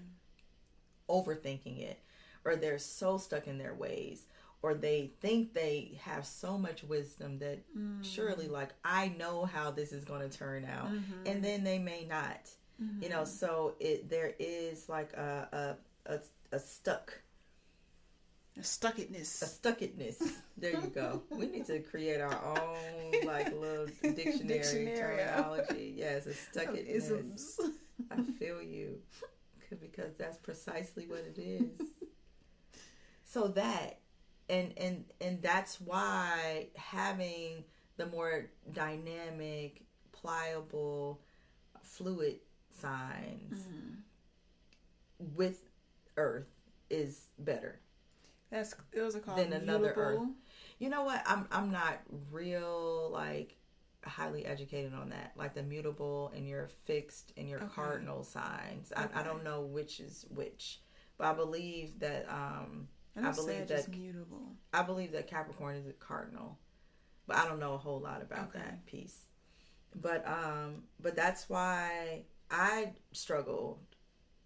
[1.09, 1.99] overthinking it
[2.45, 4.27] or they're so stuck in their ways
[4.63, 8.05] or they think they have so much wisdom that Mm.
[8.05, 11.27] surely like i know how this is going to turn out Mhm.
[11.27, 12.51] and then they may not
[12.83, 13.03] Mm-hmm.
[13.03, 15.77] you know so it there is like a
[16.09, 16.21] a, a,
[16.53, 17.13] a stuck
[18.57, 19.61] A a stuckedness.
[19.61, 20.19] stuckedness
[20.57, 21.23] there you go.
[21.31, 24.97] We need to create our own like little dictionary, Dictionary.
[24.97, 25.95] terminology.
[25.97, 27.59] Yes a stuckedness
[28.11, 28.99] i feel you
[29.81, 31.81] because that's precisely what it is.
[33.25, 33.99] So that
[34.51, 37.65] and and and that's why having
[37.97, 41.21] the more dynamic pliable
[41.83, 42.37] fluid
[42.73, 44.03] signs Mhm.
[45.19, 45.69] with
[46.17, 46.49] earth
[46.91, 47.81] is better
[48.51, 50.35] That's those are called Then another mutable.
[50.79, 53.57] you know what i'm i'm not real like
[54.05, 57.73] highly educated on that like the mutable and your fixed and your Okay.
[57.75, 60.81] cardinal signs I, I don't know which is which
[61.17, 64.57] but i believe that um I, I believe that- mutable.
[64.73, 66.59] i believe that capricorn is a cardinal
[67.25, 68.59] but I don't know a whole lot about Okay.
[68.59, 69.27] that piece.
[69.95, 73.79] But um, but that's why I struggled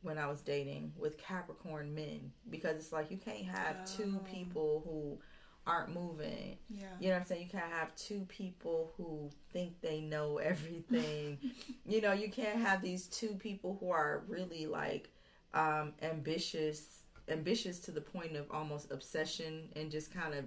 [0.03, 4.83] when I was dating with Capricorn men because it's like you can't have two people
[4.85, 5.19] who
[5.67, 6.57] aren't moving.
[6.71, 6.85] Yeah.
[7.01, 7.43] You know what I'm saying?
[7.43, 11.39] You can't have two people who think they know everything.
[11.85, 15.11] you know, you can't have these two people who are really like
[15.55, 20.45] um ambitious ambitious to the point of almost obsession and just kind of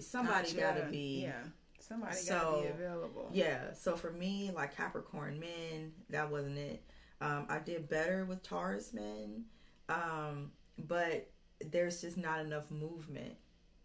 [0.00, 1.42] somebody gotta be Yeah.
[1.88, 3.30] Somebody gotta So, be available.
[3.32, 6.82] yeah, so for me, like Capricorn men, that wasn't it.
[7.20, 9.44] Um, I did better with Taurus men,
[9.88, 13.34] um, but there's just not enough movement.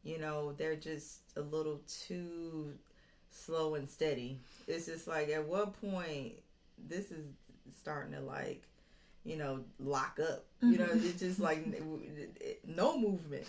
[0.04, 2.74] You know, they're just a little too
[3.32, 4.40] slow and steady.
[4.68, 6.34] It's just like at what point
[6.78, 7.26] this is
[7.80, 8.68] starting to like,
[9.24, 10.46] you know, lock up.
[10.62, 11.66] You know, it's just like
[12.68, 13.46] no movement.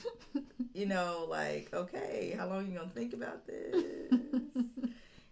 [0.73, 4.15] You know, like okay, how long you gonna think about this?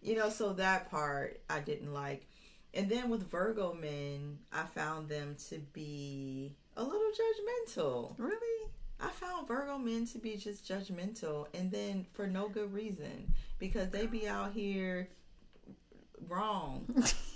[0.03, 2.27] You know so that part i didn't like.
[2.75, 8.15] And then with virgo men i found them to be a little judgmental.
[8.19, 8.69] Really?
[9.01, 13.91] i found virgo men to be just judgmental and then for no good reason because
[13.91, 15.09] they be out here
[16.29, 16.87] wrong.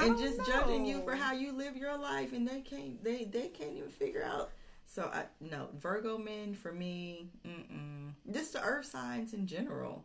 [0.00, 3.48] And just judging you for how you live your life and they can't they they
[3.48, 4.50] can't even figure out.
[4.86, 8.12] So i no virgo men for me mm-mm.
[8.32, 10.04] just the earth signs in general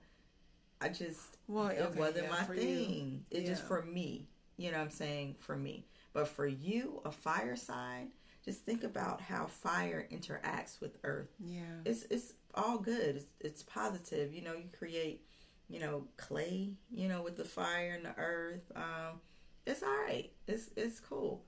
[0.86, 2.62] i just Well, it okay, wasn't yeah, my for you.
[2.62, 3.26] thing.
[3.32, 5.86] It's just for me you know what i'm saying for me.
[6.14, 8.10] But for you a fire sign
[8.46, 11.30] just think about how fire interacts with earth.
[11.40, 11.62] Yeah.
[11.84, 13.16] it's it's all good.
[13.18, 14.34] It's, it's positive.
[14.34, 15.26] You know you create
[15.68, 18.72] you know clay you know with the fire and the earth.
[18.76, 19.20] Um
[19.66, 20.30] it's all right.
[20.48, 21.44] It's it's cool.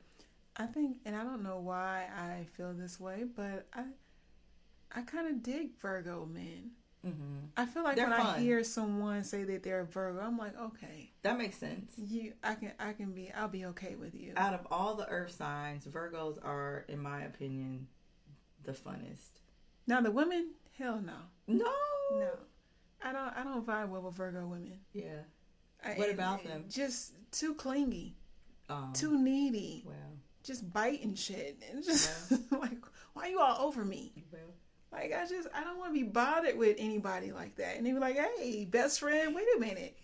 [0.59, 3.83] I think, and I don't know why I feel this way, but I,
[4.91, 6.71] I kind of dig Virgo men.
[7.03, 7.13] Hmm
[7.55, 10.57] I feel like They're when I hear someone say that they're a Virgo, I'm like,
[10.59, 11.93] okay, that makes sense.
[11.97, 14.33] You, I can, I can be, I'll be okay with you.
[14.35, 17.87] out of all the earth signs virgos are in my opinion
[18.63, 19.39] the funnest.
[19.85, 21.13] Now the women, hell no,
[21.47, 21.65] no.
[22.19, 22.29] No,
[23.03, 24.79] I don't, I don't vibe well with Virgo women.
[24.93, 25.21] yeah.
[25.85, 26.65] I- What about them?
[26.69, 28.15] Just too clingy,
[28.69, 29.95] um too needy, well.
[30.43, 32.77] Just biting shit, and just like,
[33.13, 34.13] why you all over me?
[34.31, 34.41] well
[34.91, 37.77] Like I just I don't want to be bothered with anybody like that.
[37.77, 39.97] And they be like, "Hey, best friend, wait a minute."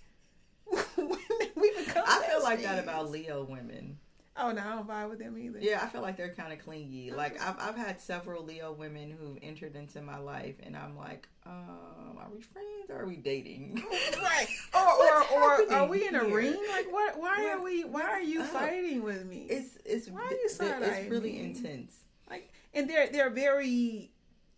[0.71, 2.03] we become?
[2.07, 3.97] I feel like that about Leo women.
[4.35, 5.59] Oh no, I don't vibe with them either.
[5.61, 7.11] Yeah, I feel like they're kind of clingy.
[7.11, 11.27] Like I've I've had several Leo women who've entered into my life, and I'm like,
[11.45, 13.83] um, are we friends or are we dating?
[14.21, 14.47] Right.
[14.73, 16.35] Or or, or are we in a here?
[16.35, 16.57] ring?
[16.71, 17.19] Like what?
[17.19, 17.83] Why are we?
[17.83, 18.47] Why are you up?
[18.47, 19.45] fighting with me?
[19.49, 21.43] It's it's Why are you it's side-eyeing really me?
[21.43, 21.93] intense.
[22.29, 24.11] like, and they're they're very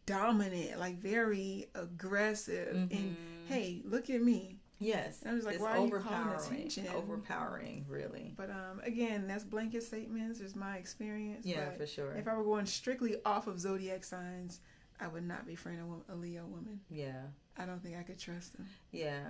[0.06, 2.76] dominant, like very aggressive.
[2.76, 3.15] And Mhm.
[3.48, 4.60] hey, look at me.
[4.78, 5.94] Yes, I was like, it's why are you calling
[6.28, 6.36] overpowering.
[6.54, 6.88] attention?
[6.89, 8.34] Overpowering, really.
[8.36, 10.41] But um, again, that's blanket statements.
[10.41, 11.46] It's my experience.
[11.46, 12.13] Yeah, but for sure.
[12.13, 14.60] If I were going strictly off of zodiac signs,
[15.00, 16.82] I would not be friend a, wo- a Leo woman.
[16.89, 17.22] Yeah,
[17.58, 18.68] I don't think I could trust them.
[18.91, 19.24] yeah,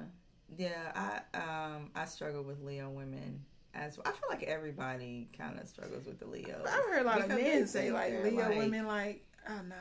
[0.57, 1.21] yeah.
[1.33, 4.07] I um I struggle with Leo women as well.
[4.07, 6.59] I feel like everybody kind of struggles with the Leo.
[6.67, 9.75] I've heard a lot of men say like Leo like, women like, oh nah,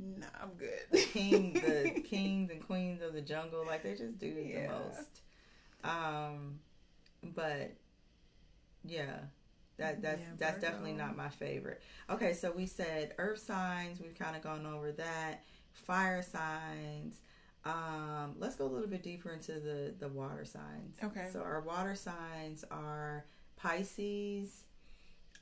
[0.00, 0.80] nah, I'm good.
[0.90, 3.64] the king, the kings and queens of the jungle.
[3.66, 4.66] Like they just do Yeah.
[4.66, 5.20] the most.
[5.84, 6.58] Um,
[7.34, 7.72] but
[8.84, 9.18] yeah,
[9.76, 10.66] that that's Yeah, that's Virgo.
[10.66, 11.82] definitely not my favorite.
[12.08, 14.00] Okay, so we said earth signs.
[14.00, 15.44] We've kind of gone over that.
[15.72, 17.20] Fire signs.
[17.64, 20.96] Um, let's go a little bit deeper into the the water signs.
[21.02, 21.28] Okay.
[21.32, 23.24] So our water signs are
[23.56, 24.64] Pisces,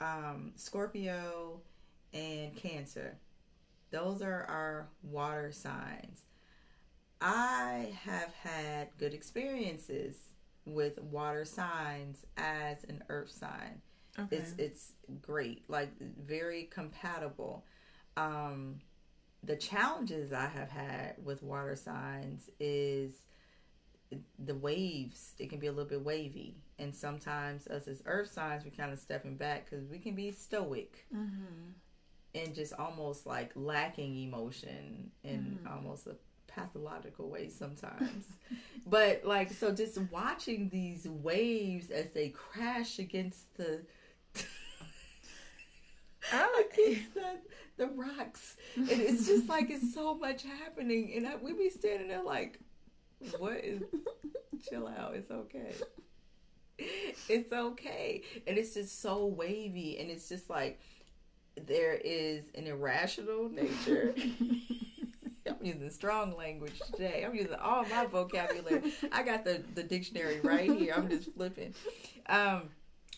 [0.00, 1.60] um, Scorpio,
[2.12, 3.16] and Cancer.
[3.90, 6.22] Those are our water signs.
[7.20, 10.16] I have had good experiences
[10.64, 13.80] with water signs as an earth sign.
[14.18, 14.36] Okay.
[14.36, 14.92] It's it's
[15.22, 17.64] great, like very compatible.
[18.16, 18.80] Um,
[19.42, 23.22] the challenges I have had with water signs is
[24.38, 25.34] the waves.
[25.38, 28.92] It can be a little bit wavy, and sometimes us as earth signs, we kind
[28.92, 31.70] of stepping back because we can be stoic mm-hmm.
[32.34, 36.16] And just almost like lacking emotion in almost a
[36.46, 38.24] pathological way sometimes.
[38.86, 43.82] but like so just watching these waves as they crash against the
[46.32, 47.38] against the,
[47.76, 48.56] the rocks.
[48.76, 52.58] And it's just like it's so much happening and I, we be standing there like
[53.38, 53.82] what is
[54.68, 55.72] chill out, it's okay.
[57.28, 58.22] It's okay.
[58.46, 60.80] And it's just so wavy and it's just like
[61.66, 64.14] there is an irrational nature
[65.46, 67.24] I'm using strong language today.
[67.26, 68.92] I'm using all my vocabulary.
[69.10, 70.92] I got the the dictionary right here.
[70.94, 71.72] I'm just flipping.
[72.26, 72.64] Um,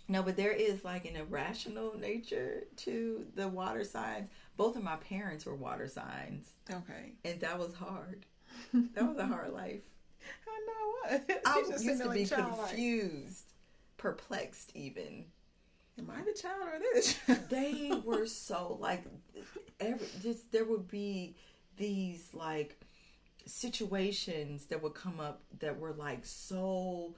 [0.06, 4.28] no, but there is like an irrational nature to the water signs.
[4.56, 7.12] Both of my parents were water signs, Okay.
[7.24, 8.26] and that was hard.
[8.72, 9.82] That was a hard life.
[10.46, 11.40] I know what.
[11.46, 12.68] I used to be childlike.
[12.68, 13.44] confused,
[13.96, 15.24] perplexed, even.
[16.00, 17.18] Am I the child or this?
[17.50, 19.04] they were so like
[19.78, 21.34] every just there would be
[21.76, 22.80] these like
[23.44, 27.14] situations that would come up that were like so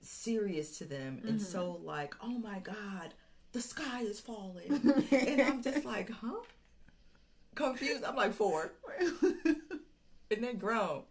[0.00, 1.44] serious to them and mm-hmm.
[1.44, 3.14] so like oh my god
[3.52, 5.04] the sky is falling.
[5.12, 6.40] And i'm just like huh?
[7.54, 8.04] Confused.
[8.04, 8.72] I'm like four.
[10.32, 11.02] And then grown.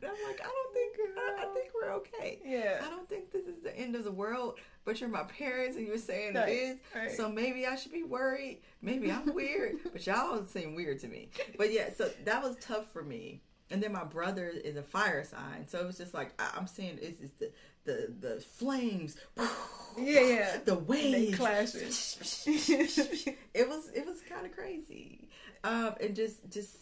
[0.00, 2.38] And i'm like i don't think I, I think we're okay.
[2.44, 2.80] Yeah.
[2.84, 5.86] I don't think this is the end of the world, but you're my parents and
[5.86, 6.76] you're saying Right, it is.
[6.94, 7.10] right.
[7.12, 8.60] So maybe I should be worried.
[8.80, 11.28] Maybe I'm weird, but y'all seem weird to me.
[11.58, 13.42] But yeah, so that was tough for me.
[13.68, 16.66] And then my brother is a fire sign, so it was just like I- I'm
[16.68, 17.50] seeing it's just the
[17.84, 20.56] the the flames, Yeah, yeah.
[20.64, 22.44] the They waves, clashes.
[22.46, 25.28] it was it was kind of crazy,
[25.64, 26.76] um, and just just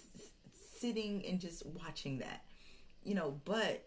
[0.79, 2.45] sitting and just watching that,
[3.03, 3.41] you know.
[3.47, 3.87] But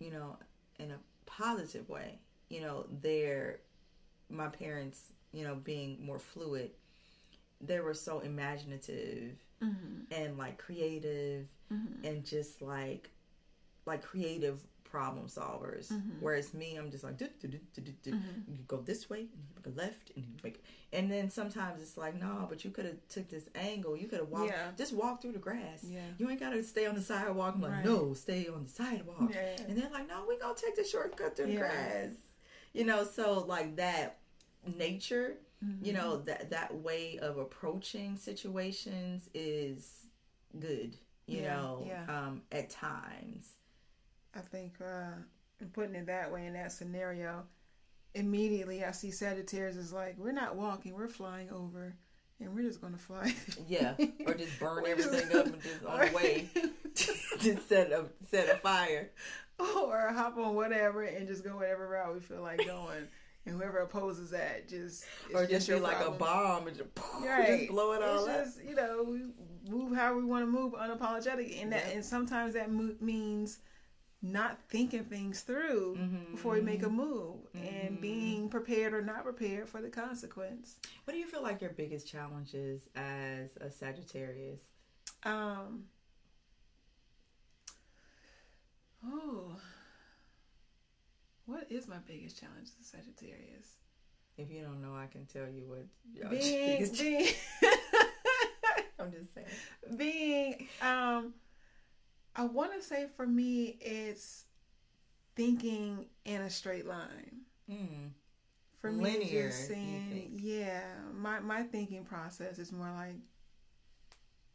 [0.00, 0.38] you know,
[0.78, 2.18] in a positive way,
[2.48, 3.60] you know, they're
[4.30, 5.00] my parents,
[5.32, 6.70] you know, being more fluid.
[7.60, 10.12] They were so imaginative Mm-hmm.
[10.12, 11.48] and like creative
[12.04, 13.10] and just like
[13.86, 15.88] like creative problem solvers.
[15.92, 16.20] Mm-hmm.
[16.20, 19.18] Whereas me, I'm just like "Du- du- du- du- du- du." you go this way,
[19.22, 20.62] and you go left, and you make.
[20.92, 23.96] And then sometimes it's like, no, but you could have took this angle.
[23.96, 24.68] You could have walked, Yeah.
[24.78, 25.82] just walk through the grass.
[25.82, 26.00] Yeah.
[26.18, 27.56] You ain't gotta stay on the sidewalk.
[27.56, 27.84] I'm like, Right.
[27.84, 29.30] no, stay on the sidewalk.
[29.34, 29.56] Yeah.
[29.68, 32.12] And they're like, no, we gonna take the shortcut through the grass.
[32.78, 34.18] You know, so like that
[34.76, 35.84] nature, Mm-hmm.
[35.84, 40.06] you know, that that way of approaching situations is
[40.56, 40.96] good.
[41.26, 42.04] You Yeah, know, yeah.
[42.08, 43.54] um, at times.
[44.36, 45.16] I think uh,
[45.72, 47.42] putting it that way in that scenario,
[48.14, 51.96] immediately I see Sagittarius is like, we're not walking, we're flying over,
[52.40, 53.34] and we're just gonna fly.
[53.68, 53.94] Yeah,
[54.26, 56.48] or just burn everything up and just on the way,
[56.94, 59.10] just set a set a fire.
[59.58, 63.08] or hop on whatever and just go whatever route we feel like going.
[63.46, 66.14] And whoever opposes that, just or just, your be like problem.
[66.16, 66.88] a bomb and just,
[67.24, 67.60] Right.
[67.60, 68.44] just blow it all it's up.
[68.44, 69.22] just, you know, we
[69.70, 71.62] move how we want to move unapologetic.
[71.62, 73.60] And that, and sometimes that mo- means
[74.20, 76.32] not thinking things through Mm-hmm.
[76.32, 80.76] before we make a move and being prepared or not prepared for the consequence.
[81.04, 84.60] What do you feel like your biggest challenge is as a Sagittarius?
[85.24, 85.84] Um,
[89.06, 89.56] oh,
[91.46, 93.76] what is my biggest challenge as a Sagittarius?
[94.36, 95.86] If you don't know, I can tell you what.
[96.14, 97.28] your Being, being,
[99.00, 99.46] I'm just saying.
[99.96, 101.34] being um
[102.38, 104.46] i want to say for me it's
[105.36, 108.12] thinking in a straight line Mm.
[108.80, 110.84] for me Linear, just saying yeah
[111.14, 113.16] my my thinking process is more like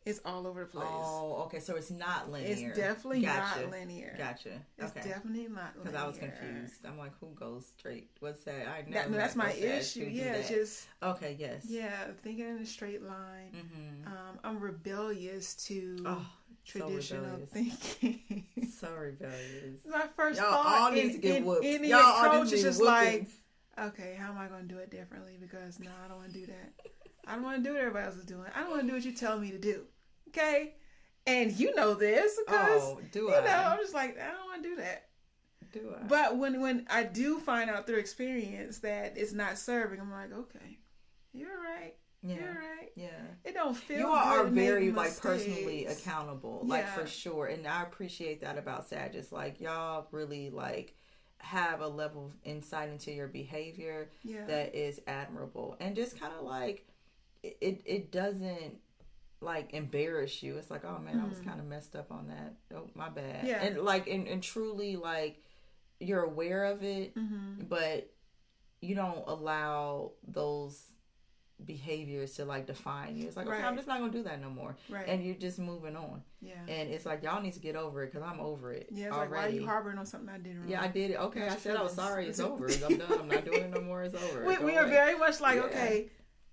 [0.05, 1.59] it's all over the place Oh, okay.
[1.61, 2.51] So it's not linear.
[2.51, 3.61] it's definitely gotcha.
[3.61, 4.49] not linear Gotcha.
[4.77, 5.07] it's okay.
[5.07, 6.73] definitely not linear Because I was confused.
[6.85, 8.09] I'm like, who goes straight?
[8.19, 8.67] What's that?
[8.67, 11.37] I know that, no, that's my issue yeah just Okay.
[11.39, 11.65] Yes.
[11.69, 14.07] yeah thinking in a straight line Mm-hmm.
[14.07, 16.25] um, i'm rebellious to Oh,
[16.65, 17.49] traditional rebellious.
[17.49, 18.45] thinking
[18.79, 19.77] So rebellious.
[19.89, 21.65] my first Y'all thought all in, need to get in whooped.
[21.65, 23.27] any Y'all all approach is just like,
[23.79, 25.37] okay, how am I going to do it differently?
[25.39, 26.73] Because no, I don't want to do that.
[27.27, 28.47] I don't want to do what everybody else is doing.
[28.55, 29.83] I don't want to do what you tell me to do.
[30.29, 30.73] Okay,
[31.27, 33.41] and you know this because Oh, do you I?
[33.45, 35.07] know I'm just like I don't want to do that.
[35.71, 36.03] Do I?
[36.07, 40.31] But when when I do find out through experience that it's not serving, I'm like,
[40.33, 40.77] okay,
[41.33, 41.93] you're right.
[42.23, 42.35] Yeah.
[42.35, 42.91] You're right.
[42.95, 43.09] Yeah.
[43.43, 43.99] It don't feel.
[43.99, 46.01] you are good to make very like personally mistakes.
[46.01, 46.93] accountable like Yeah.
[46.95, 49.31] for sure and i appreciate that about Sagittarius.
[49.31, 50.95] like y'all really like
[51.39, 54.45] have a level of insight into your behavior Yeah.
[54.45, 56.87] that is admirable and just kind of like
[57.43, 58.77] it, it doesn't
[59.41, 62.53] like embarrass you it's like oh man i was kind of messed up on that
[62.73, 63.47] oh my bad Mm-hmm.
[63.47, 63.63] Yeah.
[63.63, 65.41] and like and, and truly like
[65.99, 67.65] you're aware of it Mm-hmm.
[67.67, 68.09] but
[68.79, 70.81] you don't allow those
[71.63, 73.27] behaviors to like define you.
[73.27, 75.07] It's like, okay, I'm just not gonna do that no more, Right.
[75.07, 76.21] and you're just moving on.
[76.41, 76.53] yeah.
[76.67, 79.07] And it's like y'all need to get over it because I'm over it Yeah.
[79.07, 80.67] It's like why are you harboring on something I did wrong?
[80.67, 81.17] yeah, I did it.
[81.19, 82.27] Okay, I said oh, I was sorry.
[82.27, 82.67] It's over.
[82.67, 83.19] I'm done.
[83.19, 84.03] I'm not doing it no more.
[84.03, 84.45] It's over.
[84.45, 85.63] we, we are very much like, Yeah.
[85.63, 86.09] okay,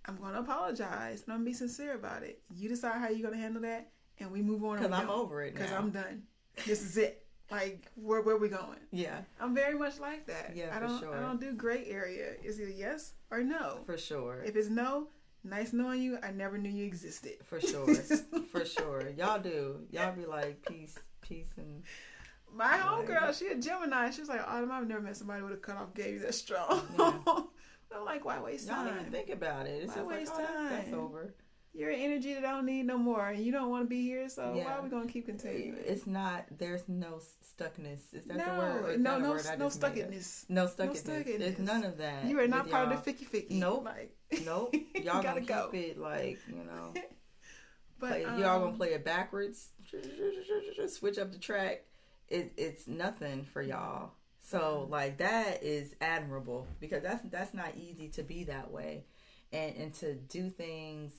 [0.06, 2.40] I'm to apologize and I'm to be sincere about it.
[2.54, 4.78] You decide how you're to handle that, and we move on.
[4.78, 5.72] because I'm over it Because.
[5.72, 6.22] I'm done.
[6.66, 7.19] This is it.
[7.50, 8.78] Like, where where we going?
[8.92, 10.52] yeah, I'm very much like that.
[10.54, 11.16] Yeah, I for don't sure.
[11.16, 12.34] I don't do gray area.
[12.42, 13.80] Is it yes or no?
[13.86, 14.42] for sure.
[14.46, 15.08] If it's no,
[15.42, 16.18] Nice knowing you.
[16.22, 17.36] I never knew you existed.
[17.44, 17.86] For sure.
[18.52, 19.08] For sure.
[19.16, 19.80] Y'all do.
[19.90, 21.82] Y'all be like peace, peace, and
[22.52, 24.10] My homegirl, she a Gemini.
[24.10, 26.82] She was like, Autumn, I've never met somebody with a cutoff gaze that strong.
[26.98, 27.12] Yeah.
[27.92, 28.86] I'm like, why waste y'all time?
[28.86, 29.82] don't even think about it.
[29.82, 31.34] It's Why just like, waste oh, that- that's over.
[31.72, 34.02] You're an energy that I don't need no more, and you don't want to be
[34.02, 34.28] here.
[34.28, 35.76] So why are we gonna keep continuing?
[35.86, 36.46] It's not.
[36.58, 38.12] There's no stuckness.
[38.12, 39.00] Is that no, the word?
[39.00, 40.10] No, no, word no just made up?
[40.10, 40.50] stuckedness.
[40.50, 41.02] No stuckedness.
[41.02, 41.38] stuckedness.
[41.38, 42.24] There's none of that.
[42.24, 42.98] You are not part y'all.
[42.98, 43.52] of the ficky ficky.
[43.52, 43.84] Nope.
[43.84, 44.74] Like, Nope.
[44.94, 45.68] Y'all gotta gonna go.
[45.70, 46.92] keep it like you know.
[48.00, 49.68] but play, um, y'all gonna play it backwards.
[50.88, 51.84] Switch up the track.
[52.28, 54.12] It, it's nothing for y'all.
[54.40, 59.04] So like that is admirable because that's that's not easy to be that way,
[59.52, 61.12] and and to do things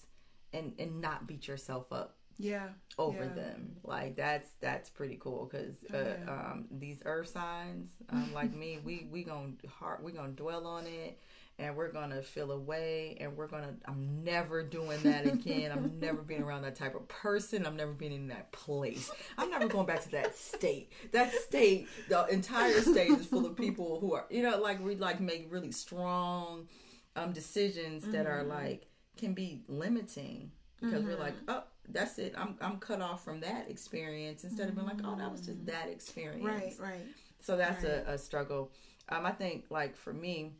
[0.53, 2.69] and and not beat yourself up Yeah.
[2.97, 3.33] over Yeah.
[3.33, 3.75] them.
[3.83, 6.31] Like that's that's pretty cool because Oh, uh, yeah.
[6.51, 10.85] um, these earth signs, um, like me, we we gonna heart we gonna dwell on
[10.87, 11.19] it,
[11.59, 13.75] and we're gonna feel away, and we're gonna.
[13.85, 15.71] I'm never doing that again.
[15.71, 17.65] I'm never being around that type of person.
[17.65, 19.11] I'm never being in that place.
[19.37, 20.91] I'm never going back to that state.
[21.11, 24.95] That state, the entire state is full of people who are, you know, like we
[24.95, 26.67] like make really strong
[27.15, 28.49] um decisions that are Mm-hmm.
[28.49, 28.87] like
[29.18, 32.34] can be limiting because we're like, oh, that's it.
[32.38, 35.66] I'm I'm cut off from that experience instead of being like, oh, that was just
[35.68, 36.43] that experience.
[36.43, 36.76] Right.
[36.80, 37.05] Right.
[37.41, 38.03] So that's Right.
[38.07, 38.72] a, a struggle.
[39.09, 40.53] Um, I think like for me,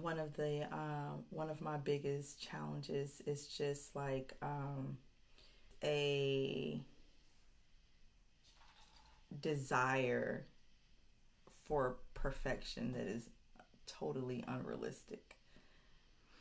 [0.00, 4.96] one of the um, one of my biggest challenges is just like um,
[5.84, 6.80] a
[9.40, 10.46] desire
[11.64, 13.28] for perfection that is
[13.86, 15.35] totally unrealistic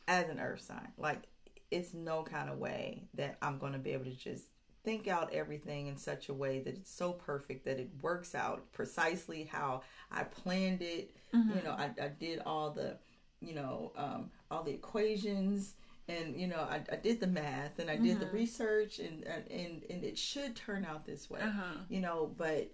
[0.07, 0.89] as an earth sign.
[0.97, 1.23] Like
[1.71, 4.45] it's no kind of way that I'm going to be able to just
[4.83, 8.71] think out everything in such a way that it's so perfect that it works out
[8.71, 9.81] precisely how
[10.11, 11.11] I planned it.
[11.33, 12.97] You know, I, I did all the,
[13.41, 15.73] you know, um, all the equations
[16.07, 19.49] and you know I, I did the math and I did the research and, and
[19.49, 21.39] and and it should turn out this way.
[21.41, 21.79] Uh-huh.
[21.89, 22.71] You know, but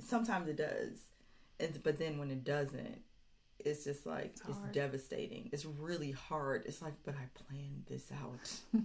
[0.00, 1.06] sometimes it does,
[1.58, 3.00] and but then when it doesn't,
[3.64, 4.72] it's just like it's, hard.
[4.72, 5.48] devastating.
[5.52, 6.64] It's really hard.
[6.66, 8.80] It's like, but I planned this out.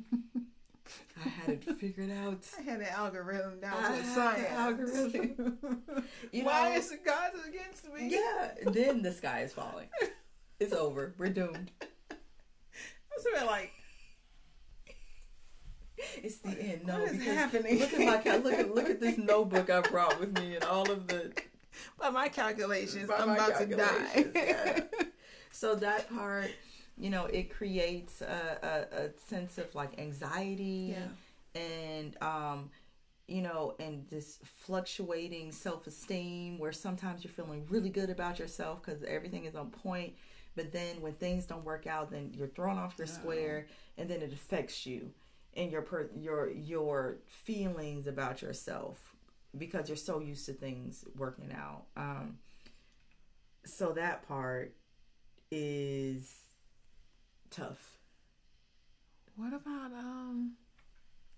[1.24, 2.48] I had it figured out.
[2.58, 4.48] I had the algorithm down to had a the science.
[4.52, 5.58] algorithm.
[6.32, 8.08] You Why know- is God against me?
[8.10, 9.88] Yeah, then the sky is falling.
[10.60, 11.14] It's over.
[11.18, 11.72] We're doomed.
[11.82, 11.86] I
[13.12, 13.72] That's what like.
[16.22, 16.86] It's the end.
[16.86, 17.80] No, What is happening?
[17.80, 20.90] look at my look at look at this notebook I brought with me and all
[20.92, 21.32] of the
[22.00, 24.26] By my calculations, By I'm my about to die.
[24.36, 24.80] yeah.
[25.52, 26.52] so that part,
[26.98, 31.62] you know, it creates a, a, a sense of like anxiety Yeah.
[31.62, 32.70] and um
[33.28, 38.82] you know, and this fluctuating self esteem where sometimes you're feeling really good about yourself
[38.82, 40.14] because everything is on point.
[40.56, 43.68] But then when things don't work out, then you're thrown off your square
[44.00, 45.12] and then it affects you
[45.56, 49.16] and your per- your your feelings about yourself
[49.58, 51.86] because you're so used to things working out.
[51.98, 52.38] Um,
[53.66, 54.76] so that part
[55.52, 56.32] is
[57.50, 57.98] tough.
[59.36, 60.54] What about um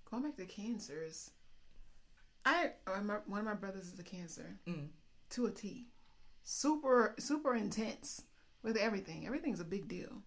[0.09, 1.31] going back to cancers?
[2.45, 4.87] I uh, my, one of my brothers is a cancer Mm.
[5.31, 5.87] to a T.
[6.43, 8.23] Super super intense
[8.63, 9.25] with everything.
[9.27, 10.23] Everything's a big deal.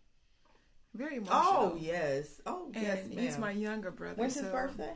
[0.94, 1.42] Very emotional.
[1.42, 2.40] Oh yes.
[2.46, 3.40] Oh and yes, he's ma'am.
[3.40, 4.14] my younger brother.
[4.14, 4.92] When's his so birthday?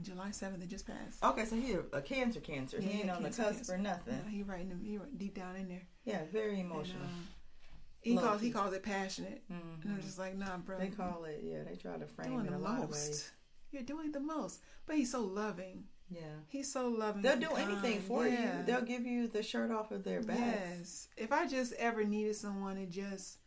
[0.00, 0.62] July seventh.
[0.62, 1.22] It just passed.
[1.22, 2.80] Okay, so he a, a cancer, cancer.
[2.80, 3.74] he ain't on the cusp cancer.
[3.74, 4.14] or nothing.
[4.24, 5.82] Yeah, he right in the, he right deep down in there.
[6.04, 7.02] Yeah, very And, emotional.
[7.04, 7.08] uh,
[8.00, 10.02] he Low calls he calls it passionate, and I'm Mhm.
[10.02, 10.78] just like, nah, bro.
[10.78, 11.40] They call it.
[11.42, 13.08] Yeah, they try to frame doing it the a lot of ways.
[13.08, 13.30] most.
[13.70, 15.84] You're doing the most, but he's so loving.
[16.10, 16.20] Yeah.
[16.48, 17.22] He's so loving.
[17.22, 18.58] They'll and do anything for Yeah.
[18.58, 18.64] you.
[18.66, 20.38] They'll give you the shirt off of their back.
[20.38, 21.08] Yes.
[21.16, 23.38] If I just ever needed someone to just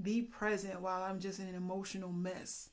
[0.00, 2.70] be present while I'm just in an emotional mess,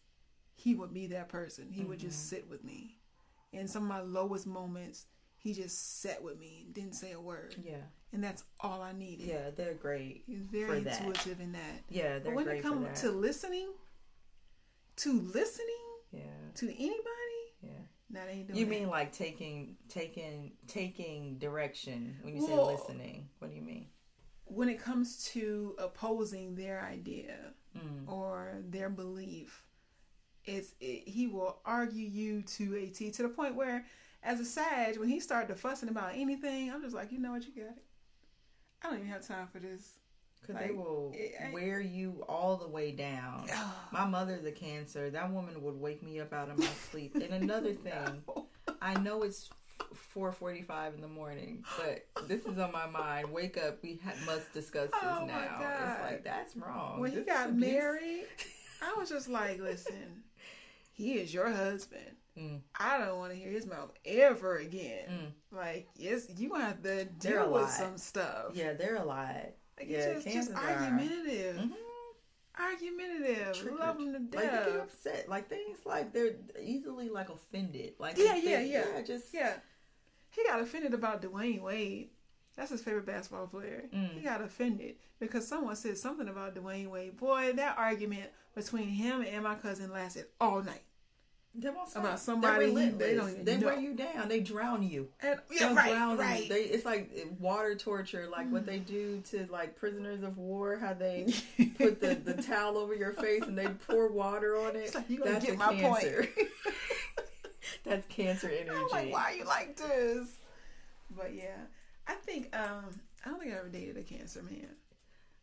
[0.56, 1.72] he would be that person.
[1.72, 2.08] He would Mm-hmm.
[2.08, 3.00] just sit with me.
[3.54, 5.06] In some of my lowest moments,
[5.38, 7.56] he just sat with me and didn't say a word.
[7.64, 7.78] Yeah.
[8.12, 9.28] And that's all I needed.
[9.28, 10.24] Yeah, they're great.
[10.28, 11.00] He's very for that.
[11.02, 11.82] intuitive in that.
[11.90, 13.70] Yeah, they're But when it comes to listening,
[14.98, 15.68] to listening
[16.12, 16.22] yeah,
[16.56, 17.00] to anybody,
[17.62, 17.70] yeah.
[18.12, 18.70] that ain't doing You it.
[18.70, 23.30] mean like taking, taking, taking direction when you say listening?
[23.40, 23.88] What do you mean?
[24.46, 27.36] when it comes to opposing their idea
[27.76, 28.08] Mm.
[28.08, 29.66] or their belief,
[30.46, 33.86] it's it, he will argue you to a T to the point where,
[34.24, 37.46] as a Sag, when he started fussing about anything, I'm just like, you know what,
[37.46, 37.84] you got it.
[38.82, 39.94] I don't even have time for this.
[40.42, 43.48] Because they will it- I- wear you all the way down.
[43.94, 45.10] My mother's a cancer.
[45.10, 47.16] That woman would wake me up out of my sleep.
[47.16, 48.24] And another thing,
[48.82, 49.50] I know it's
[49.94, 53.32] four forty-five in the morning, but this is on my mind.
[53.32, 53.82] Wake up!
[53.82, 55.60] We ha- must discuss this Oh, now.
[55.62, 57.00] It's like that's wrong.
[57.00, 57.72] when he got abuse.
[57.72, 58.26] married,
[58.82, 60.24] I was just like, listen,
[60.94, 62.16] he is your husband.
[62.38, 62.62] Mm.
[62.80, 65.06] I don't want to hear his mouth ever again.
[65.52, 65.56] Mm.
[65.58, 68.52] Like, yes, you have to deal with some stuff.
[68.56, 69.36] Yeah, they're a lot.
[69.78, 71.58] Like, yeah, it's just, just argumentative.
[71.58, 71.72] Mhm.
[72.60, 73.54] Argumentative.
[73.56, 73.80] Triggered.
[73.80, 75.30] Love them to Like they get upset.
[75.30, 77.94] Like things like they're easily like offended.
[78.00, 79.02] Like Yeah, yeah, they- yeah.
[79.02, 79.54] Just Yeah.
[80.30, 82.10] He got offended about Dwyane Wade.
[82.56, 83.86] That's his favorite basketball player.
[83.94, 84.14] Mm.
[84.16, 87.18] He got offended because someone said something about Dwyane Wade.
[87.18, 90.84] Boy, that argument between him and my cousin lasted all night.
[91.56, 91.90] they won't.
[91.96, 93.68] About somebody you- they don't They know.
[93.68, 94.28] wear you down.
[94.28, 95.10] They drown you.
[95.22, 96.44] And They'll yeah, right, drown right.
[96.44, 96.50] you.
[96.50, 100.78] They, it's like water torture, like what they do to like prisoners of war.
[100.78, 101.34] How they
[101.78, 104.80] put the, the towel over your face and they pour water on it.
[104.80, 106.02] It's like, you gonna That's get my point.
[106.04, 106.30] cancer.
[107.84, 108.70] That's cancer energy.
[108.78, 110.28] I'm like, why are you like this?
[111.16, 111.58] But yeah,
[112.08, 112.86] I think um
[113.26, 114.70] I don't think I ever dated a cancer man.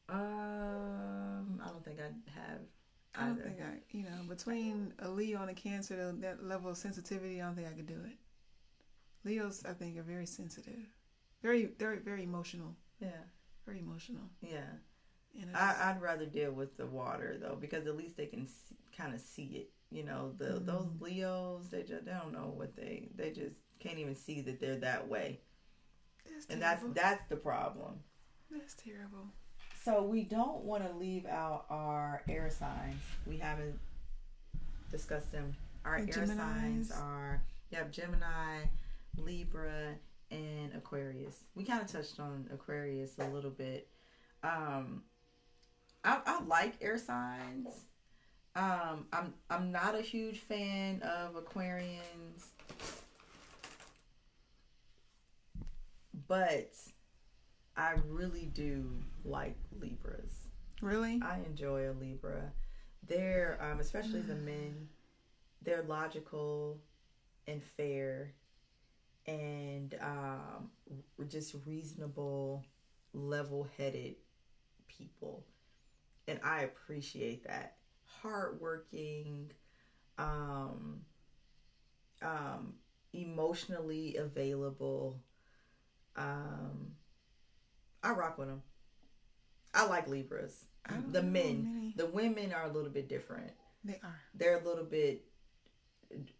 [0.08, 2.61] Um, I don't think I have.
[3.14, 6.76] I don't think I, you know, between a Leo and a Cancer, that level of
[6.76, 8.16] sensitivity, I don't think I could do it.
[9.24, 10.78] Leos, I think, are very sensitive,
[11.42, 13.08] very, very, very emotional, Yeah,
[13.66, 14.22] very emotional.
[14.40, 14.78] yeah.
[15.40, 18.46] And I I'd rather deal with the water though, because at least they can
[18.96, 19.70] kind of see it.
[19.90, 21.04] You know, the those Mm-hmm.
[21.04, 24.76] Leos, they just they don't know what they they just can't even see that they're
[24.78, 25.40] that way,
[26.28, 26.94] that's and that's terrible.
[26.94, 28.00] that's the problem.
[28.50, 29.28] that's terrible.
[29.84, 33.00] So we don't want to leave out our air signs.
[33.26, 33.78] We haven't
[34.90, 35.54] discussed them.
[35.84, 37.02] Our The air signs Geminis.
[37.02, 38.64] are yep, Gemini,
[39.16, 39.94] Libra,
[40.30, 41.44] and Aquarius.
[41.54, 43.88] We kind of touched on Aquarius a little bit.
[44.42, 45.04] Um,
[46.04, 47.68] I, I like air signs.
[48.56, 52.46] Um, I'm I'm not a huge fan of Aquarians,
[56.30, 56.76] but
[57.76, 60.46] I really do like Libras.
[60.80, 61.20] Really?
[61.24, 62.52] I enjoy a Libra.
[63.04, 64.86] They're, um, especially the men,
[65.60, 66.78] they're logical
[67.48, 68.34] and fair
[69.26, 70.70] and um,
[71.26, 72.64] just reasonable,
[73.12, 74.14] level headed
[74.86, 75.44] people.
[76.28, 77.74] And I appreciate that.
[78.04, 79.50] Hardworking,
[80.16, 81.00] um,
[82.22, 82.74] um,
[83.12, 85.20] emotionally available.
[86.20, 86.92] Um,
[88.02, 88.62] I rock with them.
[89.72, 90.66] I like Libras.
[91.08, 93.52] The men, the women are a little bit different.
[93.84, 94.20] They are.
[94.34, 95.24] They're a little bit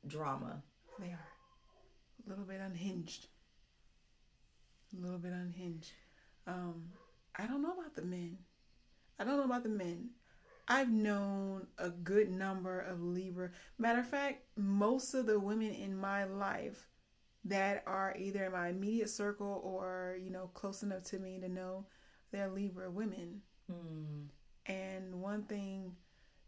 [0.07, 0.63] drama.
[0.99, 1.29] They are.
[2.27, 3.27] A little bit unhinged.
[4.97, 5.93] A little bit unhinged.
[6.47, 6.91] Um,
[7.37, 8.39] I don't know about the men.
[9.19, 10.11] I don't know about the men.
[10.67, 13.51] I've known a good number of Libra.
[13.79, 16.89] Matter of fact, most of the women in my life
[17.45, 21.49] that are either in my immediate circle or, you know, close enough to me to
[21.49, 21.87] know
[22.31, 23.41] they're Libra women.
[23.71, 24.27] Hmm.
[24.67, 25.93] And one thing,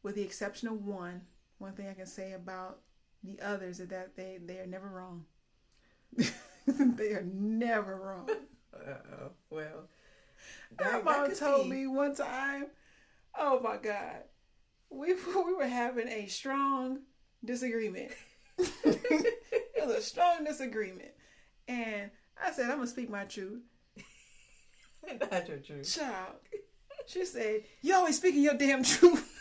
[0.03, 1.23] with the exception of one,
[1.59, 2.81] one thing I can say about
[3.25, 5.25] the others is that they they are never wrong.
[6.67, 8.29] they are never wrong.
[8.75, 9.89] Uh, well,
[10.79, 12.67] My mom told me one time,
[13.39, 14.25] "Oh my God,
[14.91, 15.15] we
[15.45, 17.01] we were having a strong
[17.45, 18.13] disagreement.
[19.83, 21.11] it was a strong disagreement,
[21.69, 22.11] and
[22.43, 23.63] I said I'm gonna speak my truth,
[25.31, 25.93] Not your truth.
[25.95, 26.37] child."
[27.07, 29.29] She said, "You always speaking your damn truth."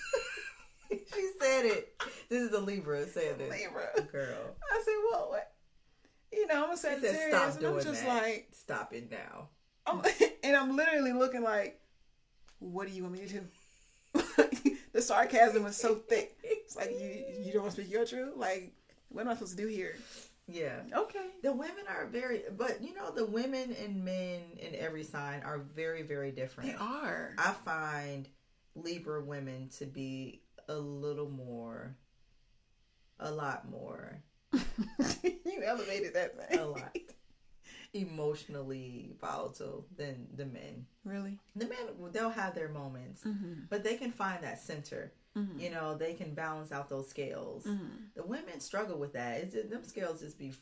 [0.91, 1.93] She said it.
[2.27, 3.49] This is a Libra saying this.
[3.49, 3.87] Libra.
[4.11, 4.55] Girl.
[4.71, 5.53] I said, "Well, what?"
[6.33, 8.07] You know, I'm a She said, Sagittarius, stop and I'm just that.
[8.23, 9.49] like, Stop it now.
[9.85, 10.01] I'm,
[10.43, 11.79] and I'm literally looking like,
[12.59, 14.23] "What do you want me to do?"
[14.93, 16.35] the sarcasm was so thick.
[16.43, 18.33] It's like you you don't want to speak your truth.
[18.35, 18.73] Like,
[19.09, 19.95] what am I supposed to do here?
[20.47, 20.81] Yeah.
[20.93, 21.27] Okay.
[21.43, 25.59] The women are very, but you know, the women and men in every sign are
[25.59, 26.71] very, very different.
[26.71, 27.33] They are.
[27.37, 28.27] I find
[28.75, 31.95] Libra women to be a little more,
[33.19, 34.21] a lot more,
[35.23, 36.59] you elevated that thing.
[36.59, 36.95] a lot
[37.93, 40.85] emotionally volatile than the men.
[41.03, 41.39] Really?
[41.55, 41.77] The men,
[42.11, 43.53] they'll have their moments, Mm-hmm.
[43.69, 45.11] but they can find that center.
[45.37, 45.59] Mm-hmm.
[45.59, 47.63] You know, they can balance out those scales.
[47.65, 47.85] Mm-hmm.
[48.15, 49.37] The women struggle with that.
[49.41, 50.53] It's just, them scales just be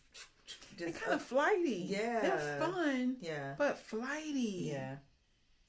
[0.77, 1.86] just kind of flighty.
[1.89, 2.19] Yeah.
[2.21, 4.69] They're fun, yeah, but flighty.
[4.73, 4.95] yeah.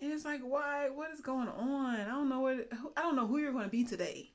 [0.02, 0.88] And it's like, why?
[0.90, 2.00] What is going on?
[2.00, 2.68] I don't know what.
[2.72, 4.30] who- I don't know who you're going to be today.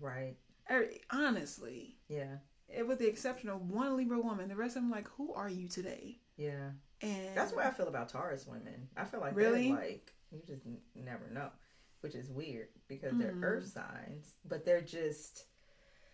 [0.00, 0.36] Right.
[0.68, 2.36] I- honestly, Yeah.
[2.86, 5.68] With the exception of one Libra woman, the rest of them like, who are you
[5.68, 6.18] today?
[6.38, 6.70] Yeah.
[7.02, 8.88] And That's what I feel about Taurus women.
[8.96, 9.68] I feel like Really?
[9.68, 11.50] they're like you just n- never know,
[12.00, 13.44] which is weird because they're Mhm.
[13.44, 15.44] earth signs, but they're just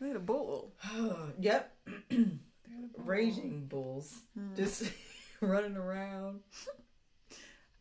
[0.01, 0.75] they're the bull.
[1.39, 1.77] yep,
[2.11, 3.05] the bull.
[3.05, 4.57] raging bulls, Mhm.
[4.57, 4.93] just
[5.41, 6.41] running around.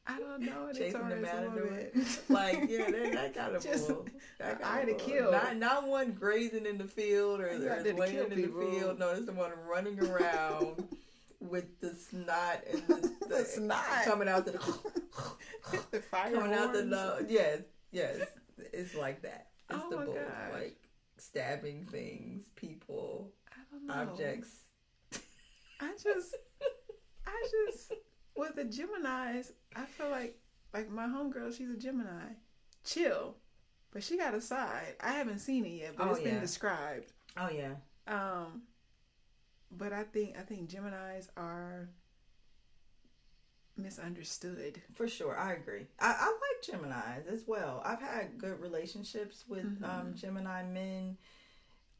[0.06, 0.68] I don't know.
[0.68, 1.92] It's Chasing the Taurus a matador.
[2.30, 4.06] like yeah, that, that kind of Just bull.
[4.38, 5.32] That eye kinda to kill.
[5.32, 8.30] Not not one grazing in the field or, You or out there to laying in
[8.32, 8.60] people.
[8.60, 9.00] the field.
[9.00, 10.88] No, it's the one running around
[11.50, 13.84] with the snot and the, The snot.
[14.06, 14.52] coming out the
[15.92, 16.92] the fire coming out the horns.
[16.92, 17.26] nose.
[17.30, 17.60] Yes,
[17.92, 18.28] yes,
[18.74, 19.48] it's like that.
[19.70, 20.54] It's Oh the my bull, gosh.
[20.54, 20.78] like
[21.18, 23.94] stabbing things, people, I don't know.
[24.12, 24.50] objects.
[25.80, 26.36] I just,
[27.28, 27.94] I just,
[28.38, 30.38] with the Gemini's, I feel like,
[30.74, 32.24] like my homegirl, she's a Gemini.
[32.86, 33.36] Chill.
[33.92, 34.96] But she got a side.
[35.02, 37.12] I haven't seen it yet, but Oh, it's been described.
[37.38, 37.74] Oh yeah,
[38.08, 38.64] Um,
[39.78, 41.90] but I think I think Gemini's are
[43.78, 44.82] misunderstood.
[44.94, 45.88] For sure, I agree.
[46.00, 47.82] I, I like Gemini's as well.
[47.84, 49.84] I've had good relationships with Mhm.
[49.84, 51.18] um, Gemini men,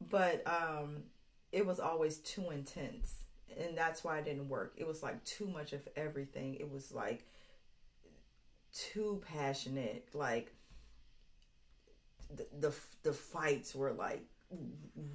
[0.00, 1.04] but um,
[1.52, 3.24] it was always too intense,
[3.56, 4.74] and that's why it didn't work.
[4.76, 6.54] It was like too much of everything.
[6.54, 7.26] It was like
[8.72, 10.08] too passionate.
[10.14, 10.54] Like
[12.34, 14.24] the the, the fights were like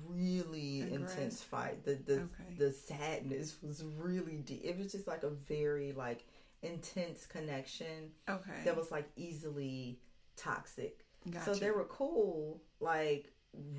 [0.05, 1.83] really intense fight.
[1.83, 2.55] The the Okay.
[2.57, 4.61] the sadness was really deep.
[4.63, 6.25] It was just like a very like
[6.61, 8.61] intense connection Okay.
[8.65, 9.99] that was like easily
[10.35, 11.05] toxic.
[11.29, 11.45] gotcha.
[11.53, 13.31] So they were cool, like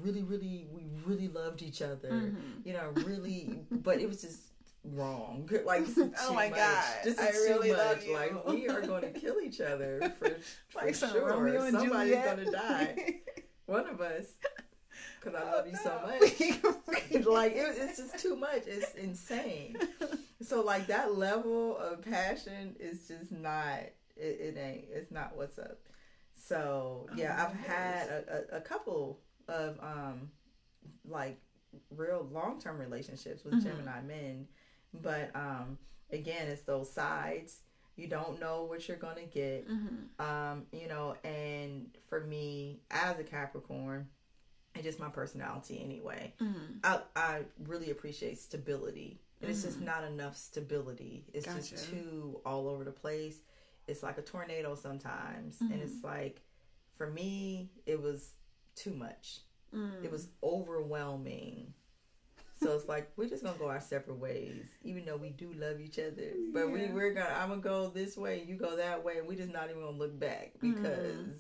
[0.03, 2.11] really, really, we really loved each other.
[2.11, 2.65] Mhm.
[2.65, 4.41] You know, really, but it was just
[4.85, 5.49] wrong.
[5.65, 5.85] Like
[6.21, 6.59] Oh my much.
[6.59, 8.07] God, this is I really much.
[8.07, 10.31] Like we are going to kill each other for,
[10.69, 11.29] for like sure.
[11.29, 13.21] Romeo and Somebody's going to die.
[13.67, 14.27] One of us.
[15.21, 17.25] Because I love you so Oh, much.
[17.27, 18.63] like it, it's just too much.
[18.67, 19.77] It's insane.
[20.43, 23.81] So like that level of passion is just not.
[24.17, 24.87] It, it ain't.
[24.91, 25.79] It's not what's up.
[26.35, 30.31] So yeah, Oh, I've had a, a, a couple of um
[31.05, 31.39] like
[31.95, 33.65] real long term relationships with Mhm.
[33.65, 34.49] Gemini men,
[34.95, 35.77] but um
[36.11, 37.59] again, it's those sides.
[37.97, 39.69] You don't know what you're gonna get.
[39.69, 40.19] Mhm.
[40.19, 44.09] Um, you know, and for me as a Capricorn,
[44.75, 46.79] and just my personality anyway, Mhm.
[46.85, 49.21] I I really appreciate stability.
[49.41, 49.85] And it's just Mhm.
[49.85, 51.25] not enough stability.
[51.33, 53.41] It's just too all over the place.
[53.87, 55.59] It's like a tornado sometimes.
[55.61, 55.73] Mhm.
[55.73, 56.43] And it's like
[56.97, 58.35] for me, it was
[58.75, 59.41] too much.
[59.73, 60.05] Mm.
[60.05, 61.73] It was overwhelming.
[62.63, 65.81] So it's like we're just gonna go our separate ways, even though we do love
[65.81, 66.35] each other.
[66.53, 69.35] But we we're gonna I'm gonna go this way, you go that way, and we
[69.37, 71.39] just not even gonna look back because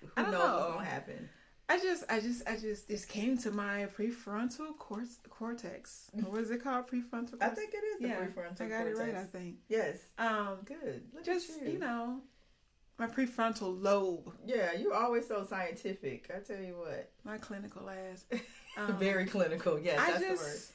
[0.00, 0.72] who I knows don't what's know.
[0.74, 1.28] gonna happen.
[1.68, 6.10] I just, I just, I just, this came to my prefrontal cor- cortex.
[6.12, 6.86] What is it called?
[6.86, 7.42] Prefrontal cortex.
[7.42, 9.14] I think it is the yeah, prefrontal I got it right.
[9.16, 9.56] I think.
[9.68, 11.02] Yes, Um, good.
[11.12, 11.78] Look just at you.
[11.80, 12.20] know,
[12.98, 16.30] my prefrontal lobe, Yeah, you're always so scientific.
[16.34, 18.24] I tell you what, my clinical ass.
[18.78, 19.78] Um, very clinical.
[19.80, 20.36] Yes, I that's the word.
[20.36, 20.72] just,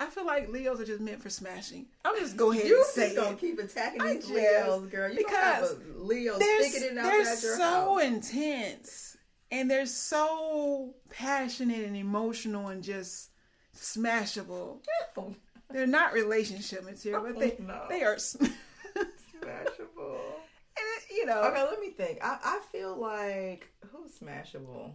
[0.00, 1.84] I feel like Leos are just meant for smashing.
[2.02, 3.38] I'm just go ahead You and just say gonna it.
[3.38, 5.12] keep attacking these just- Leos, girl.
[5.12, 8.02] You gonna have because a Leo sticking it they're so house.
[8.02, 9.17] intense
[9.50, 13.30] and they're so passionate and emotional and just
[13.76, 14.78] smashable.
[15.70, 17.86] They're not relationship material, but they Oh, no.
[17.88, 18.18] they are.
[18.18, 18.44] sm-
[18.96, 19.06] and
[19.42, 20.18] smashable.
[20.76, 22.18] it, you know, Okay, let me think.
[22.22, 24.92] I, I feel like who's smashable?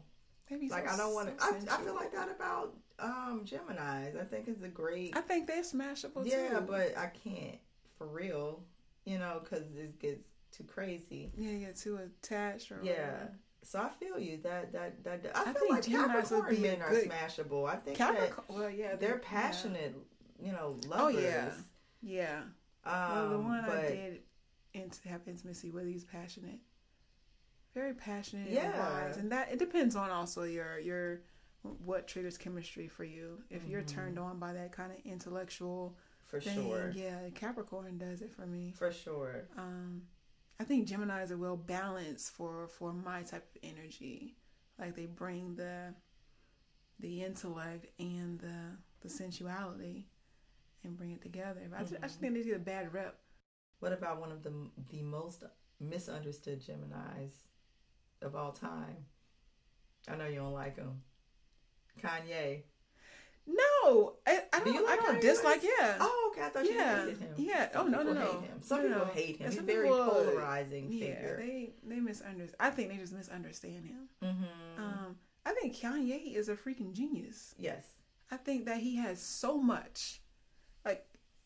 [0.50, 1.44] they be Like so- I don't want to.
[1.44, 4.16] so I, I feel like that about um Gemini's.
[4.16, 5.16] I think it's a great.
[5.16, 6.66] I think they're smashable yeah, too.
[6.68, 7.58] but I can't
[7.98, 8.64] for real.
[9.06, 11.30] You know, because it gets too crazy.
[11.38, 12.92] yeah, you get too attached or Yeah.
[12.94, 13.32] whatever.
[13.64, 14.38] So I feel you.
[14.44, 15.32] That that that.
[15.36, 17.68] I, I feel like Geminis would Capricorn be men are good- smashable.
[17.70, 18.60] I think that Capricorn.
[18.60, 19.30] Well, yeah, they're yeah.
[19.30, 19.96] passionate.
[20.42, 21.16] You know, lovers.
[21.16, 21.52] Oh, yeah.
[22.02, 22.42] Yeah.
[22.86, 24.20] Um, well, the one but I did
[24.74, 26.60] int- have intimacy with, he's passionate,
[27.74, 28.78] very passionate and Yeah.
[29.06, 31.22] wise, and that it depends on also your your
[31.62, 33.42] what triggers chemistry for you.
[33.50, 33.88] If you're Mhm.
[33.88, 35.96] turned on by that kind of intellectual
[36.26, 38.74] for thing, sure, yeah, Capricorn does it for me.
[38.78, 39.46] for sure.
[39.58, 40.02] Um,
[40.60, 44.36] I think Gemini's are well balanced for for my type of energy.
[44.80, 45.94] Like they bring the
[47.00, 50.08] the intellect and the the sensuality
[50.84, 51.62] and bring it together.
[51.70, 52.34] But I, just, I just mm-hmm.
[52.34, 53.20] think they get a bad rep.
[53.80, 54.54] What about one of the
[54.90, 55.44] the most
[55.80, 57.34] misunderstood Gemini's
[58.22, 59.06] of all time?
[60.08, 61.02] I know you don't like him.
[62.02, 62.64] Kanye.
[63.46, 64.74] No, I, I Do don't.
[64.76, 65.64] you like I don't dislike.
[65.64, 65.98] Yeah.
[66.00, 66.46] Oh, okay.
[66.46, 67.02] I thought yeah.
[67.04, 67.34] you hated him.
[67.38, 67.72] Yeah.
[67.74, 68.22] Some oh no, no, people no.
[68.32, 68.62] hate him.
[68.62, 69.12] Some No, people no.
[69.14, 69.36] hate him.
[69.42, 71.38] Yeah, He's some very people, polarizing Yeah, figure.
[71.40, 72.56] they they misunderstand.
[72.60, 74.10] I think they just misunderstand him.
[74.24, 74.82] mm-hmm.
[74.84, 75.16] Um,
[75.46, 77.54] I think Kanye is a freaking genius.
[77.60, 77.86] yes.
[78.32, 80.22] I think that he has so much,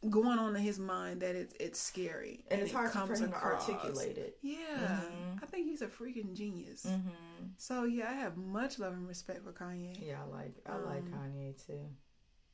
[0.10, 3.20] going on in his mind that it's it's scary And it's it hard for comes
[3.22, 4.38] him to articulate it.
[4.42, 5.44] Yeah, Mhm.
[5.44, 6.86] I think he's a freaking genius.
[6.86, 7.46] Mm-hmm.
[7.58, 10.06] So yeah, I have much love and respect for Kanye.
[10.06, 11.80] Yeah, I like I like Um, Kanye too.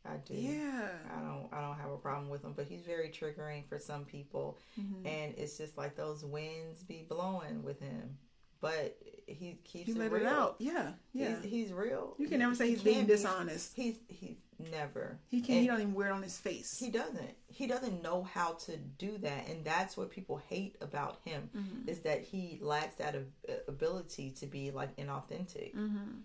[0.05, 0.33] I do.
[0.33, 0.89] Yeah.
[1.15, 4.05] I don't I don't have a problem with him, but he's very triggering for some
[4.05, 5.05] people Mhm.
[5.07, 8.17] and it's just like those winds be blowing with him.
[8.59, 8.97] But
[9.27, 10.21] he keeps He it let real.
[10.21, 10.55] it out.
[10.59, 10.93] Yeah.
[11.11, 11.35] Yeah.
[11.41, 12.15] He's, he's real.
[12.17, 13.75] you can He- never say he he's being be- dishonest.
[13.75, 14.37] He's he's
[14.72, 15.20] never.
[15.30, 15.55] He can.
[15.55, 16.78] And He don't even wear it on his face.
[16.80, 17.36] He doesn't.
[17.47, 21.88] He doesn't know how to do that, and that's what people hate about him Mhm.
[21.88, 23.16] is that he lacks that
[23.68, 25.74] ability to be like inauthentic.
[25.76, 26.20] Mm-hmm.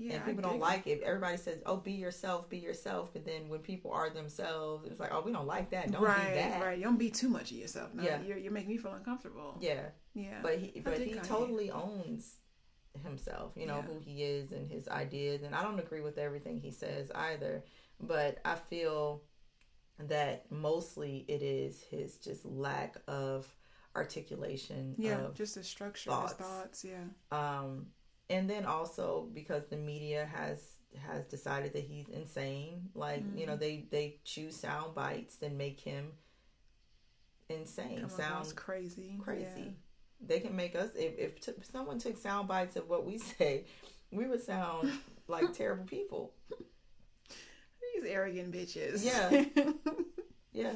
[0.00, 0.14] Yeah.
[0.14, 1.02] and people don't like it.
[1.02, 5.10] Everybody says, "Oh, be yourself, be yourself," but then when people are themselves, it's like,
[5.12, 5.90] "Oh, we don't like that.
[5.90, 6.80] Don't right, be that." right.
[6.80, 7.92] Don't be too much of yourself.
[7.94, 8.22] No, Yeah.
[8.22, 9.58] You're, you're making me feel uncomfortable.
[9.60, 10.38] Yeah, Yeah.
[10.40, 12.36] but he, but he totally owns
[13.02, 13.52] himself.
[13.56, 13.82] You know Yeah.
[13.82, 17.64] who he is and his ideas, and I don't agree with everything he says either.
[18.00, 19.22] But I feel
[19.98, 23.46] that mostly it is his just lack of
[23.96, 25.18] articulation yeah.
[25.26, 26.32] of just the structure thoughts.
[26.32, 26.84] of his thoughts.
[26.84, 27.04] Yeah.
[27.32, 27.86] um
[28.30, 30.76] and then also because the media has
[31.06, 33.60] has decided that he's insane like you know Mhm.
[33.60, 36.12] they they choose sound bites and make him
[37.48, 39.16] insane Come sound crazy.
[39.20, 39.74] crazy
[40.20, 43.64] they can make us if, if t- someone took sound bites of what we say
[44.10, 44.90] we would sound
[45.28, 46.32] like terrible people
[47.94, 49.04] These arrogant bitches.
[49.04, 49.44] Yeah.
[50.52, 50.72] yeah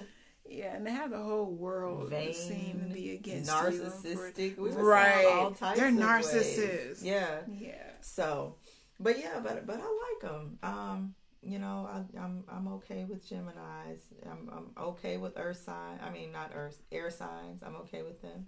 [0.49, 3.55] yeah, and they have the whole world vain seem to be against you.
[3.57, 5.27] narcissistic we would sound Right.
[5.27, 6.05] all types They're of ways.
[6.05, 7.03] narcissists.
[7.03, 7.91] yeah Yeah.
[8.03, 8.57] So,
[9.01, 9.81] but yeah, but but I
[10.23, 10.59] like them.
[10.63, 14.03] Um, you know, I, I'm I'm okay with Gemini's.
[14.31, 15.99] I'm I'm okay with Earth sign.
[16.05, 17.63] I mean, not Earth air signs.
[17.63, 18.47] I'm okay with them.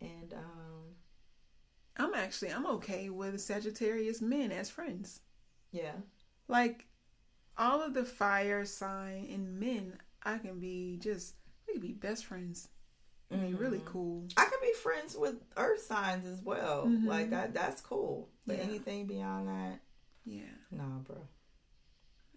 [0.00, 0.94] And um,
[1.96, 5.20] I'm actually I'm okay with Sagittarius men as friends.
[5.72, 5.92] yeah,
[6.48, 6.86] Like
[7.58, 11.34] all of the fire sign and men, I can be just
[11.66, 12.68] we can be best friends.
[13.32, 13.84] I mean, really Mhm.
[13.84, 14.26] cool.
[14.36, 16.86] I can be friends with Earth signs as well.
[16.86, 17.06] Mhm.
[17.06, 17.54] Like that.
[17.54, 18.28] That's cool.
[18.46, 18.62] But Yeah.
[18.64, 19.80] anything beyond that,
[20.24, 21.28] Yeah, nah, bro.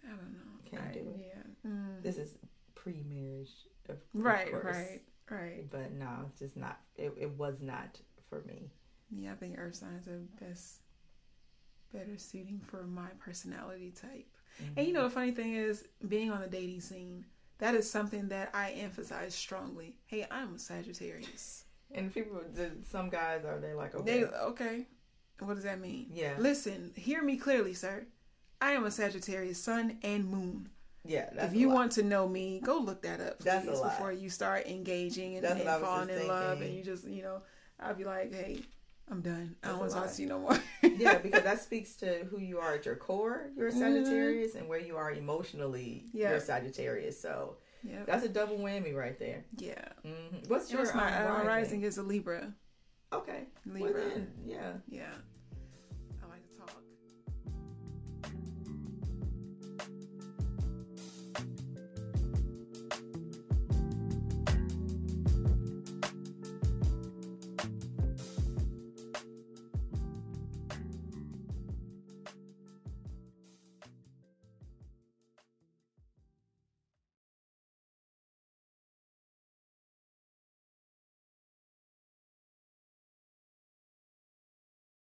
[0.06, 0.70] I don't know.
[0.70, 1.34] Can't I- do it.
[1.36, 1.70] Yeah.
[1.72, 2.02] Mm.
[2.04, 2.38] This is
[2.76, 3.52] pre-marriage,
[3.90, 5.02] of, Right, right,
[5.34, 5.70] right.
[5.70, 6.80] But no, it's just not.
[6.96, 8.72] It, it was not for me.
[9.12, 10.82] Yeah, I think earth signs are best,
[11.94, 14.28] better suiting for my personality type.
[14.60, 14.94] And you mm-hmm.
[14.94, 17.26] know, the funny thing is, being on the dating scene,
[17.60, 19.96] that is something that I emphasize strongly.
[20.06, 21.66] Hey, I'm a Sagittarius.
[21.92, 22.42] And people,
[22.90, 24.88] some guys are they like okay, They okay.
[25.40, 26.08] What does that mean?
[26.12, 28.06] yeah, Listen, hear me clearly, sir.
[28.62, 30.70] I am a Sagittarius, sun and moon.
[31.06, 31.30] Yeah.
[31.34, 34.68] That's if you want to know me, go look that up, That's before you start
[34.68, 37.42] engaging and, and I falling in love, and you just, you know,
[37.80, 38.62] I'll be like, hey,
[39.10, 39.56] I'm done.
[39.64, 40.60] I That's don't want to talk to you no more.
[40.82, 43.52] yeah, because that speaks to who you are at your core.
[43.56, 46.06] You're a Sagittarius, and where you are emotionally.
[46.08, 46.18] Mm-hmm.
[46.18, 47.20] You're a Sagittarius.
[47.20, 49.44] So yeah, that's a double whammy right there.
[49.58, 49.90] yeah.
[50.04, 51.48] hmm What's your my um, uh, rising?
[51.48, 52.54] rising is a Libra.
[53.12, 53.92] Okay, Libra.
[53.92, 54.72] Well then, yeah.
[54.90, 55.14] Yeah.